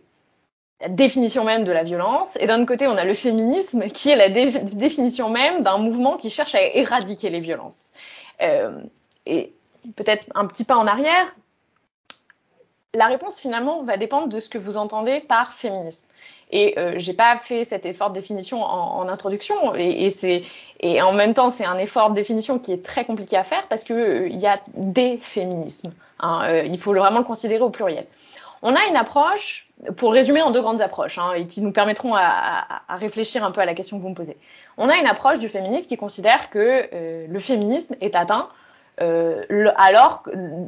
la 0.79 0.89
définition 0.89 1.43
même 1.43 1.63
de 1.63 1.71
la 1.71 1.83
violence, 1.83 2.38
et 2.39 2.47
d'un 2.47 2.65
côté, 2.65 2.88
on 2.88 2.97
a 2.97 3.03
le 3.03 3.13
féminisme 3.13 3.89
qui 3.89 4.10
est 4.10 4.15
la 4.15 4.29
dé 4.29 4.51
définition 4.51 5.29
même 5.29 5.63
d'un 5.63 5.77
mouvement 5.77 6.17
qui 6.17 6.29
cherche 6.29 6.55
à 6.55 6.62
éradiquer 6.62 7.29
les 7.29 7.39
violences. 7.39 7.91
Et 9.25 9.53
peut-être 9.95 10.25
un 10.36 10.45
petit 10.45 10.63
pas 10.63 10.75
en 10.75 10.88
arrière, 10.88 11.36
la 12.93 13.07
réponse 13.07 13.39
finalement 13.39 13.83
va 13.83 13.97
dépendre 13.97 14.27
de 14.27 14.39
ce 14.39 14.49
que 14.49 14.57
vous 14.57 14.77
entendez 14.77 15.19
par 15.19 15.51
féminisme. 15.51 16.07
Et 16.51 16.79
euh, 16.79 16.93
j'ai 16.97 17.13
pas 17.13 17.38
fait 17.38 17.65
cet 17.65 17.86
effort 17.86 18.10
de 18.10 18.15
définition 18.15 18.63
en, 18.63 19.07
introduction, 19.10 19.75
et, 19.75 20.05
et 20.05 20.10
c'est 20.10 20.43
et 20.79 21.01
en 21.01 21.12
même 21.12 21.33
temps 21.33 21.49
c'est 21.49 21.65
un 21.65 21.77
effort 21.77 22.10
de 22.10 22.15
définition 22.15 22.57
qui 22.57 22.71
est 22.71 22.86
très 22.86 23.03
compliqué 23.03 23.36
à 23.36 23.43
faire 23.43 23.67
parce 23.67 23.83
que 23.83 23.93
euh, 23.93 24.27
il 24.29 24.38
y 24.38 24.47
a 24.47 24.60
des 24.75 25.17
féminismes. 25.17 25.91
Hein, 26.19 26.41
euh, 26.45 26.63
il 26.63 26.79
faut 26.79 26.93
vraiment 26.93 27.19
le 27.19 27.25
considérer 27.25 27.62
au 27.62 27.69
pluriel. 27.69 28.05
On 28.62 28.75
a 28.75 28.86
une 28.89 28.95
approche, 28.95 29.67
pour 29.97 30.13
résumer 30.13 30.41
en 30.41 30.51
deux 30.51 30.62
grandes 30.62 30.81
approches, 30.81 31.19
hein, 31.19 31.33
et 31.33 31.45
qui 31.45 31.62
nous 31.62 31.71
permettront 31.71 32.15
à, 32.15 32.21
à, 32.21 32.93
à, 32.93 32.95
réfléchir 32.97 33.43
un 33.43 33.51
peu 33.51 33.62
à 33.62 33.65
la 33.65 33.75
question 33.75 33.97
que 33.97 34.03
vous 34.03 34.10
me 34.10 34.15
posez. 34.15 34.38
On 34.77 34.89
a 34.89 34.95
une 34.95 35.05
approche 35.05 35.39
du 35.39 35.49
féminisme 35.49 35.88
qui 35.88 35.97
considère 35.97 36.49
que 36.49 36.89
euh, 36.93 37.27
le 37.29 37.39
féminisme 37.39 37.95
est 38.01 38.15
atteint 38.15 38.49
euh, 38.99 39.71
alors 39.77 40.23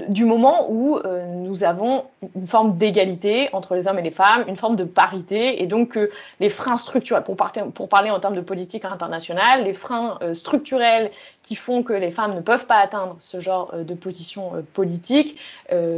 du 0.07 0.23
moment 0.23 0.67
où 0.69 0.97
euh, 0.97 1.25
nous 1.25 1.63
avons 1.63 2.05
une 2.35 2.45
forme 2.45 2.77
d'égalité 2.77 3.49
entre 3.53 3.73
les 3.73 3.87
hommes 3.87 3.97
et 3.97 4.03
les 4.03 4.11
femmes, 4.11 4.45
une 4.47 4.55
forme 4.55 4.75
de 4.75 4.83
parité, 4.83 5.63
et 5.63 5.67
donc 5.67 5.89
que 5.89 6.11
les 6.39 6.49
freins 6.49 6.77
structurels, 6.77 7.23
pour, 7.23 7.89
parler 7.89 8.11
en 8.11 8.19
termes 8.19 8.35
de 8.35 8.41
politique 8.41 8.85
internationale, 8.85 9.63
les 9.63 9.73
freins 9.73 10.19
euh, 10.21 10.35
structurels 10.35 11.09
qui 11.41 11.55
font 11.55 11.81
que 11.81 11.93
les 11.93 12.11
femmes 12.11 12.35
ne 12.35 12.41
peuvent 12.41 12.67
pas 12.67 12.77
atteindre 12.77 13.15
ce 13.19 13.39
genre 13.39 13.73
de 13.73 13.93
position 13.95 14.63
politique 14.73 15.37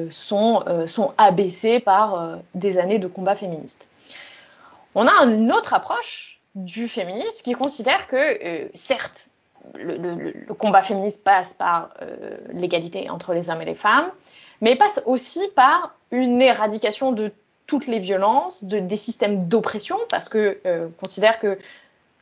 sont, 0.09 0.63
sont 0.85 1.11
abaissés 1.17 1.81
par 1.81 2.37
des 2.55 2.77
années 2.77 2.99
de 2.99 3.07
combat 3.07 3.35
féministe. 3.35 3.87
On 4.95 5.07
a 5.07 5.11
une 5.25 5.51
autre 5.51 5.73
approche 5.73 6.39
du 6.55 6.87
féminisme 6.87 7.43
qui 7.43 7.51
considère 7.51 8.07
que, 8.07 8.69
certes, 8.73 9.31
le, 9.75 10.53
combat 10.53 10.83
féministe 10.83 11.23
passe 11.23 11.53
par 11.53 11.89
euh, 12.01 12.37
l'égalité 12.53 13.09
entre 13.09 13.33
les 13.33 13.49
hommes 13.49 13.61
et 13.61 13.65
les 13.65 13.75
femmes, 13.75 14.09
mais 14.61 14.75
passe 14.75 15.01
aussi 15.05 15.41
par 15.55 15.95
une 16.11 16.41
éradication 16.41 17.11
de 17.11 17.31
toutes 17.67 17.87
les 17.87 17.99
violences, 17.99 18.63
de, 18.63 18.79
des 18.79 18.97
systèmes 18.97 19.47
d'oppression, 19.47 19.97
parce 20.09 20.29
que 20.29 20.59
euh, 20.65 20.87
considère 20.99 21.39
que 21.39 21.57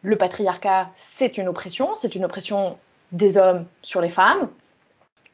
le 0.02 0.16
patriarcat, 0.16 0.90
c'est 0.96 1.38
une 1.38 1.48
oppression, 1.48 1.96
c'est 1.96 2.16
une 2.16 2.26
oppression 2.26 2.78
des 3.12 3.38
hommes 3.38 3.66
sur 3.82 4.02
les 4.02 4.10
femmes. 4.10 4.48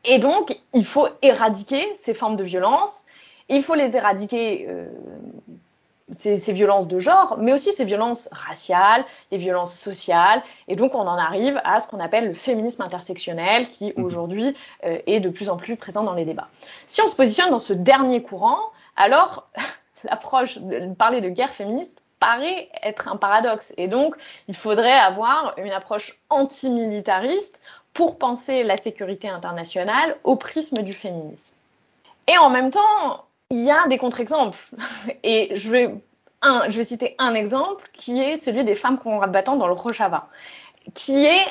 Et 0.06 0.20
donc, 0.20 0.58
il 0.74 0.86
faut 0.86 1.08
éradiquer 1.22 1.84
ces 1.96 2.14
formes 2.14 2.36
de 2.36 2.44
violence. 2.44 3.06
Il 3.50 3.62
faut 3.64 3.76
les 3.76 3.98
éradiquer 3.98 4.68
euh, 4.70 4.88
ces, 6.16 6.38
ces, 6.38 6.54
violences 6.54 6.88
de 6.88 7.00
genre, 7.00 7.38
mais 7.40 7.54
aussi 7.54 7.72
ces 7.72 7.86
violences 7.86 8.30
raciales, 8.32 9.04
les 9.32 9.38
violences 9.38 9.74
sociales. 9.74 10.44
Et 10.68 10.76
donc, 10.76 10.96
on 10.96 11.00
en 11.00 11.18
arrive 11.18 11.60
à 11.64 11.80
ce 11.80 11.88
qu'on 11.88 12.00
appelle 12.00 12.28
le 12.28 12.34
féminisme 12.34 12.82
intersectionnel, 12.82 13.70
qui 13.70 13.94
mhm. 13.96 14.04
aujourd'hui 14.04 14.56
euh, 14.84 14.98
est 15.08 15.20
de 15.20 15.30
plus 15.30 15.50
en 15.50 15.58
plus 15.58 15.76
présent 15.76 16.04
dans 16.04 16.14
les 16.14 16.26
débats. 16.26 16.48
Si 16.86 17.02
on 17.02 17.08
se 17.08 17.16
positionne 17.16 17.50
dans 17.50 17.60
ce 17.60 17.74
dernier 17.74 18.22
courant, 18.22 18.60
alors 18.96 19.48
l'approche 20.04 20.58
de 20.58 20.94
parler 20.94 21.22
de 21.22 21.30
guerre 21.30 21.54
féministe 21.54 22.02
paraît 22.20 22.70
être 22.82 23.08
un 23.08 23.18
paradoxe. 23.18 23.74
Et 23.78 23.88
donc, 23.88 24.16
il 24.48 24.56
faudrait 24.56 24.98
avoir 24.98 25.54
une 25.58 25.72
approche 25.72 26.18
antimilitariste 26.30 27.62
pour 27.94 28.18
penser 28.18 28.64
la 28.64 28.78
sécurité 28.78 29.30
internationale 29.30 30.18
au 30.24 30.36
prisme 30.36 30.82
du 30.84 30.94
féminisme. 30.94 31.56
Et 32.28 32.38
en 32.38 32.50
même 32.50 32.72
temps, 32.72 33.25
il 33.52 33.64
y 33.64 33.72
a 33.72 33.88
des 33.88 33.98
contre-exemples. 33.98 34.58
Et 35.24 35.56
je 35.56 35.70
vais, 35.70 35.96
un, 36.42 36.70
je 36.70 36.78
vais 36.78 36.84
citer 36.84 37.16
un 37.18 37.34
exemple 37.34 37.90
qui 37.94 38.22
est 38.22 38.38
celui 38.38 38.64
des 38.64 38.76
femmes 38.76 38.98
combattantes 38.98 39.60
dans 39.60 39.68
le 39.68 39.74
Rojava, 39.74 40.28
qui 40.94 41.26
est 41.26 41.46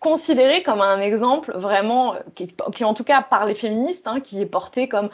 considéré 0.00 0.62
comme 0.62 0.80
un 0.80 1.00
exemple 1.00 1.52
vraiment, 1.54 2.14
qui, 2.34 2.84
en 2.84 2.94
tout 2.94 3.04
cas 3.04 3.22
par 3.22 3.44
les 3.44 3.54
féministes, 3.54 4.06
hein, 4.06 4.20
qui 4.20 4.40
est 4.40 4.46
porté 4.46 4.88
comme 4.88 5.10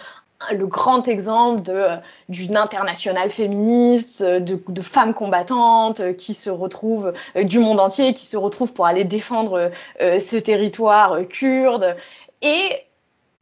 le 0.53 0.67
grand 0.67 1.09
exemple 1.09 1.63
de 1.63 1.89
d'une 2.29 2.57
internationale 2.57 3.31
féministe, 3.31 4.23
de, 4.23 4.61
de, 4.69 4.83
femmes 4.83 5.15
combattantes 5.15 6.17
qui 6.17 6.35
se 6.35 6.51
retrouvent 6.51 7.15
euh, 7.37 7.45
du 7.45 7.59
monde 7.59 7.81
entier, 7.81 8.13
qui 8.13 8.27
se 8.27 8.37
retrouvent 8.37 8.73
pour 8.73 8.87
aller 8.87 9.05
défendre 9.05 9.71
euh, 10.01 10.19
ce 10.19 10.37
territoire 10.37 11.15
euh, 11.15 11.25
kurde. 11.25 11.97
Et 12.43 12.86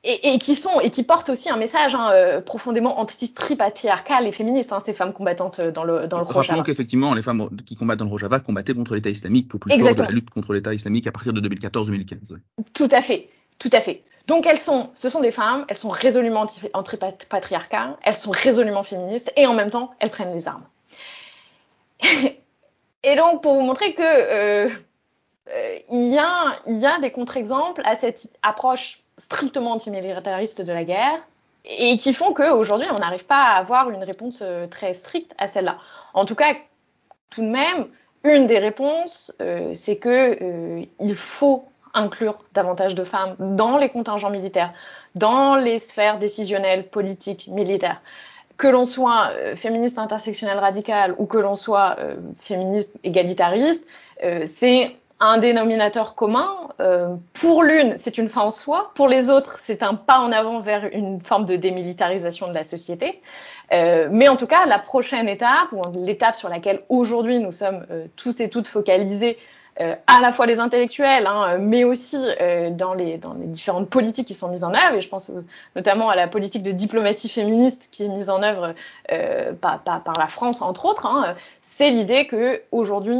et, 0.04 0.34
et, 0.34 0.38
qui 0.38 0.54
sont 0.54 0.80
et 0.80 0.90
qui 0.90 1.02
portent 1.02 1.30
aussi 1.30 1.50
un 1.50 1.56
message 1.56 1.94
hein, 1.94 2.10
euh, 2.12 2.40
profondément 2.40 3.00
anti-tripatriarcal 3.00 4.26
et 4.26 4.32
féministe, 4.32 4.72
hein, 4.72 4.80
ces 4.80 4.92
femmes 4.92 5.12
combattantes 5.12 5.58
euh, 5.60 5.72
dans 5.72 5.82
le 5.82 6.06
dans 6.06 6.18
le 6.18 6.24
Rojava. 6.24 6.40
Rappelons 6.40 6.62
qu'effectivement, 6.62 7.14
les 7.14 7.22
femmes 7.22 7.48
qui 7.64 7.74
combattent 7.74 7.98
dans 7.98 8.04
le 8.04 8.10
Rojava 8.10 8.40
combattaient 8.40 8.74
contre 8.74 8.94
l'État 8.94 9.10
islamique 9.10 9.48
pour 9.48 9.60
plus 9.60 9.70
fort 9.80 9.94
de 9.94 10.02
la 10.02 10.08
lutte 10.08 10.30
contre 10.30 10.52
l'État 10.52 10.74
islamique 10.74 11.06
à 11.06 11.12
partir 11.12 11.32
de 11.32 11.40
2014-2015. 11.48 12.36
Tout 12.74 12.88
à 12.90 13.00
fait, 13.00 13.28
tout 13.58 13.70
à 13.72 13.80
fait. 13.80 14.04
Donc 14.26 14.46
elles 14.46 14.58
sont, 14.58 14.90
ce 14.94 15.08
sont 15.08 15.20
des 15.20 15.30
femmes, 15.30 15.64
elles 15.68 15.76
sont 15.76 15.90
résolument 15.90 16.46
anti-patriarcales, 16.74 17.96
elles 18.02 18.16
sont 18.16 18.30
résolument 18.30 18.82
féministes 18.82 19.32
et 19.36 19.46
en 19.46 19.54
même 19.54 19.70
temps 19.70 19.90
elles 20.00 20.10
prennent 20.10 20.32
les 20.32 20.48
armes. 20.48 20.64
et 23.02 23.16
donc 23.16 23.42
pour 23.42 23.54
vous 23.54 23.62
montrer 23.62 23.94
que 23.94 24.02
euh, 24.02 24.68
euh, 25.50 25.78
il 25.90 26.08
y 26.08 26.18
a 26.18 26.58
y 26.66 26.86
a 26.86 26.98
des 27.00 27.10
contre-exemples 27.10 27.82
à 27.84 27.94
cette 27.96 28.34
approche 28.42 29.03
strictement 29.18 29.72
antimilitariste 29.72 30.62
de 30.62 30.72
la 30.72 30.84
guerre 30.84 31.20
et 31.64 31.96
qui 31.96 32.12
font 32.12 32.32
qu'aujourd'hui, 32.32 32.88
on 32.90 32.98
n'arrive 32.98 33.24
pas 33.24 33.42
à 33.42 33.56
avoir 33.56 33.90
une 33.90 34.04
réponse 34.04 34.40
euh, 34.42 34.66
très 34.66 34.92
stricte 34.92 35.34
à 35.38 35.46
celle-là. 35.46 35.78
En 36.12 36.24
tout 36.24 36.34
cas, 36.34 36.54
tout 37.30 37.42
de 37.42 37.48
même, 37.48 37.86
une 38.24 38.46
des 38.46 38.58
réponses, 38.58 39.32
euh, 39.40 39.70
c'est 39.74 39.98
que 39.98 40.38
euh, 40.42 40.84
il 41.00 41.14
faut 41.14 41.66
inclure 41.92 42.42
davantage 42.54 42.94
de 42.94 43.04
femmes 43.04 43.36
dans 43.38 43.76
les 43.76 43.90
contingents 43.90 44.30
militaires, 44.30 44.72
dans 45.14 45.54
les 45.54 45.78
sphères 45.78 46.18
décisionnelles, 46.18 46.88
politiques, 46.88 47.48
militaires. 47.48 48.00
Que 48.56 48.66
l'on 48.66 48.86
soit 48.86 49.30
euh, 49.32 49.56
féministe 49.56 49.98
intersectionnel 49.98 50.58
radical 50.58 51.14
ou 51.18 51.26
que 51.26 51.38
l'on 51.38 51.54
soit 51.54 51.96
féministe 52.38 52.98
égalitariste, 53.04 53.86
c'est 54.46 54.96
un 55.24 55.38
dénominateur 55.38 56.14
commun. 56.14 56.50
Euh, 56.80 57.14
pour 57.32 57.62
l'une, 57.62 57.94
c'est 57.98 58.18
une 58.18 58.28
fin 58.28 58.42
en 58.42 58.50
soi. 58.50 58.92
Pour 58.94 59.08
les 59.08 59.30
autres, 59.30 59.56
c'est 59.58 59.82
un 59.82 59.94
pas 59.94 60.18
en 60.18 60.32
avant 60.32 60.60
vers 60.60 60.88
une 60.92 61.20
forme 61.20 61.46
de 61.46 61.56
démilitarisation 61.56 62.48
de 62.48 62.54
la 62.54 62.64
société. 62.64 63.20
Euh, 63.72 64.08
mais 64.10 64.28
en 64.28 64.36
tout 64.36 64.46
cas, 64.46 64.66
la 64.66 64.78
prochaine 64.78 65.28
étape, 65.28 65.72
ou 65.72 65.82
l'étape 65.98 66.36
sur 66.36 66.48
laquelle 66.48 66.82
aujourd'hui 66.88 67.40
nous 67.40 67.52
sommes 67.52 67.86
euh, 67.90 68.06
tous 68.16 68.40
et 68.40 68.50
toutes 68.50 68.66
focalisés, 68.66 69.38
à 70.06 70.20
la 70.20 70.30
fois 70.30 70.46
les 70.46 70.60
intellectuels, 70.60 71.26
hein, 71.26 71.58
mais 71.58 71.82
aussi 71.82 72.16
dans, 72.70 72.94
les, 72.94 73.18
différentes 73.46 73.90
politiques 73.90 74.28
qui 74.28 74.34
sont 74.34 74.48
mises 74.48 74.62
en 74.62 74.72
œuvre, 74.72 74.94
et 74.94 75.00
je 75.00 75.08
pense 75.08 75.32
notamment 75.74 76.10
à 76.10 76.14
la 76.14 76.28
politique 76.28 76.62
de 76.62 76.70
diplomatie 76.70 77.28
féministe 77.28 77.88
qui 77.90 78.04
est 78.04 78.08
mise 78.08 78.30
en 78.30 78.40
œuvre 78.44 78.72
par, 79.60 79.82
la 80.16 80.28
France, 80.28 80.62
entre 80.62 80.84
autres, 80.84 81.06
hein, 81.06 81.34
c'est 81.60 81.90
l'idée 81.90 82.28
que 82.28 82.62
aujourd'hui 82.70 83.18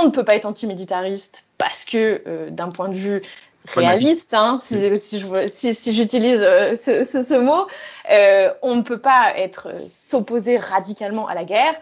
on 0.00 0.04
ne 0.04 0.10
peut 0.10 0.24
pas 0.24 0.34
être 0.34 0.46
antimilitariste 0.46 1.46
parce 1.58 1.84
que 1.84 2.22
euh, 2.26 2.50
d'un 2.50 2.68
point 2.68 2.88
de 2.88 2.94
vue 2.94 3.22
réaliste, 3.66 4.34
hein, 4.34 4.58
si, 4.60 4.96
si, 4.96 5.74
si, 5.74 5.94
j'utilise 5.94 6.42
euh, 6.42 6.74
ce, 6.74 7.04
ce, 7.04 7.22
ce, 7.22 7.34
mot, 7.34 7.66
euh, 8.10 8.52
on 8.62 8.76
ne 8.76 8.82
peut 8.82 8.98
pas 8.98 9.32
être 9.36 9.68
s'opposer 9.88 10.58
radicalement 10.58 11.28
à 11.28 11.34
la 11.34 11.44
guerre, 11.44 11.74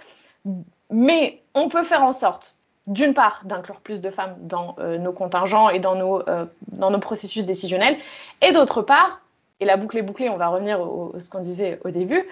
mais 0.91 1.43
on 1.55 1.69
peut 1.69 1.83
faire 1.83 2.03
en 2.03 2.13
sorte, 2.13 2.55
d'une 2.87 3.15
part, 3.15 3.43
d'inclure 3.45 3.81
plus 3.81 4.01
de 4.01 4.11
femmes 4.11 4.37
dans 4.41 4.77
nos 4.79 5.13
contingents 5.13 5.71
et 5.71 5.79
dans 5.79 5.95
nos, 5.95 6.23
dans 6.69 6.91
nos 6.91 6.99
processus 6.99 7.45
décisionnels, 7.45 7.97
et 8.41 8.53
d'autre 8.53 8.83
part, 8.83 9.21
et 9.61 9.65
la 9.65 9.77
boucle 9.77 9.99
est 9.99 10.03
bouclée, 10.03 10.29
on 10.29 10.37
va 10.37 10.49
revenir 10.49 10.81
à 10.81 11.21
ce 11.21 11.31
qu'on 11.31 11.41
disait 11.41 11.79
au 11.85 11.91
début, 11.91 12.27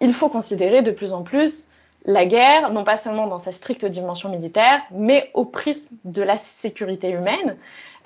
il 0.00 0.12
faut 0.12 0.28
considérer 0.28 0.82
de 0.82 0.92
plus 0.92 1.12
en 1.12 1.22
plus 1.22 1.68
la 2.06 2.24
guerre, 2.24 2.72
non 2.72 2.84
pas 2.84 2.96
seulement 2.96 3.26
dans 3.26 3.38
sa 3.38 3.52
stricte 3.52 3.84
dimension 3.84 4.30
militaire, 4.30 4.80
mais 4.92 5.30
au 5.34 5.44
prisme 5.44 5.96
de 6.04 6.22
la 6.22 6.38
sécurité 6.38 7.10
humaine. 7.10 7.56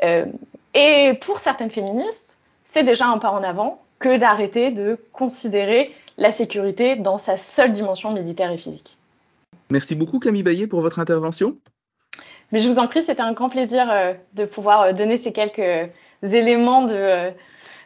Euh, 0.02 0.24
et 0.74 1.12
pour 1.20 1.38
certaines 1.38 1.70
féministes, 1.70 2.40
c'est 2.64 2.82
déjà 2.82 3.06
un 3.06 3.18
pas 3.18 3.30
en 3.30 3.42
avant 3.42 3.82
que 3.98 4.16
d'arrêter 4.16 4.70
de 4.70 4.98
considérer 5.12 5.94
la 6.16 6.32
sécurité 6.32 6.96
dans 6.96 7.18
sa 7.18 7.36
seule 7.36 7.72
dimension 7.72 8.12
militaire 8.12 8.50
et 8.50 8.56
physique. 8.58 8.96
Merci 9.70 9.94
beaucoup 9.94 10.18
Camille 10.18 10.42
Baillet 10.42 10.66
pour 10.66 10.80
votre 10.80 10.98
intervention. 10.98 11.56
Mais 12.52 12.60
je 12.60 12.68
vous 12.68 12.78
en 12.78 12.88
prie, 12.88 13.02
c'était 13.02 13.20
un 13.20 13.32
grand 13.32 13.50
plaisir 13.50 13.88
euh, 13.90 14.14
de 14.34 14.44
pouvoir 14.44 14.80
euh, 14.80 14.92
donner 14.92 15.16
ces 15.16 15.32
quelques 15.32 15.90
éléments 16.22 16.82
de 16.82 17.30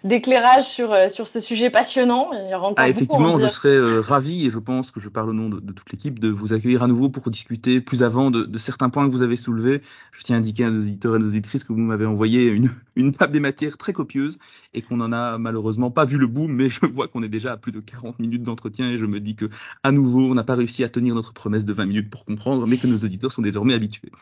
d'éclairage 0.05 0.67
sur, 0.67 0.93
euh, 0.93 1.09
sur 1.09 1.27
ce 1.29 1.41
sujet 1.41 1.71
passionnant. 1.71 2.31
Il 2.33 2.51
y 2.51 2.55
aura 2.55 2.69
encore 2.69 2.85
ah, 2.85 2.89
effectivement, 2.89 3.39
je 3.39 3.49
serais 3.49 3.71
euh, 3.71 4.01
ravi, 4.01 4.47
et 4.47 4.51
je 4.51 4.59
pense 4.59 4.91
que 4.91 5.01
je 5.01 5.09
parle 5.09 5.31
au 5.31 5.33
nom 5.33 5.49
de, 5.49 5.61
de 5.61 5.73
toute 5.73 5.91
l'équipe, 5.91 6.19
de 6.19 6.29
vous 6.29 6.53
accueillir 6.53 6.83
à 6.83 6.87
nouveau 6.87 7.09
pour 7.09 7.31
discuter 7.31 7.81
plus 7.81 8.03
avant 8.03 8.31
de, 8.31 8.45
de, 8.45 8.59
certains 8.59 8.91
points 8.91 9.07
que 9.07 9.11
vous 9.11 9.23
avez 9.23 9.39
soulevés. 9.39 9.81
Je 10.13 10.23
tiens 10.23 10.37
à 10.37 10.39
indiquer 10.39 10.65
à 10.65 10.71
nos 10.71 10.81
éditeurs 10.81 11.17
et 11.17 11.19
nos 11.19 11.31
éditrices 11.31 11.65
que 11.65 11.73
vous 11.73 11.81
m'avez 11.81 12.05
envoyé 12.05 12.49
une, 12.49 12.71
une 12.97 13.15
table 13.15 13.33
des 13.33 13.41
matières 13.41 13.79
très 13.79 13.95
copieuse 13.95 14.39
et 14.75 14.83
qu'on 14.83 14.99
n'en 14.99 15.11
a 15.11 15.39
malheureusement 15.39 15.91
pas 15.91 16.05
vu 16.05 16.19
le 16.19 16.27
bout, 16.27 16.49
mais 16.49 16.69
je 16.69 16.85
vois 16.85 17.09
qu'on 17.09 17.23
est 17.23 17.29
déjà 17.29 17.53
à 17.53 17.57
plus 17.57 17.73
de 17.73 17.81
40 17.81 18.19
minutes 18.19 18.43
d'entretien 18.43 18.91
et 18.91 18.99
je 18.99 19.07
me 19.07 19.21
dis 19.21 19.37
que 19.37 19.49
à 19.83 19.91
nouveau, 19.91 20.31
on 20.31 20.35
n'a 20.35 20.45
pas 20.45 20.55
réussi 20.55 20.85
à 20.85 20.91
tenir 20.91 21.15
notre 21.15 21.33
promesse 21.33 21.65
de 21.65 21.73
20 21.73 21.87
minutes 21.87 22.11
pour 22.11 22.27
comprendre, 22.27 22.67
mais 22.67 22.77
que 22.77 22.87
nos 22.87 22.99
auditeurs 22.99 23.33
sont 23.33 23.43
désormais 23.43 23.73
habitués. 23.73 24.13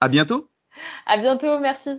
À 0.00 0.08
bientôt. 0.08 0.48
À 1.06 1.16
bientôt, 1.16 1.60
merci. 1.60 1.90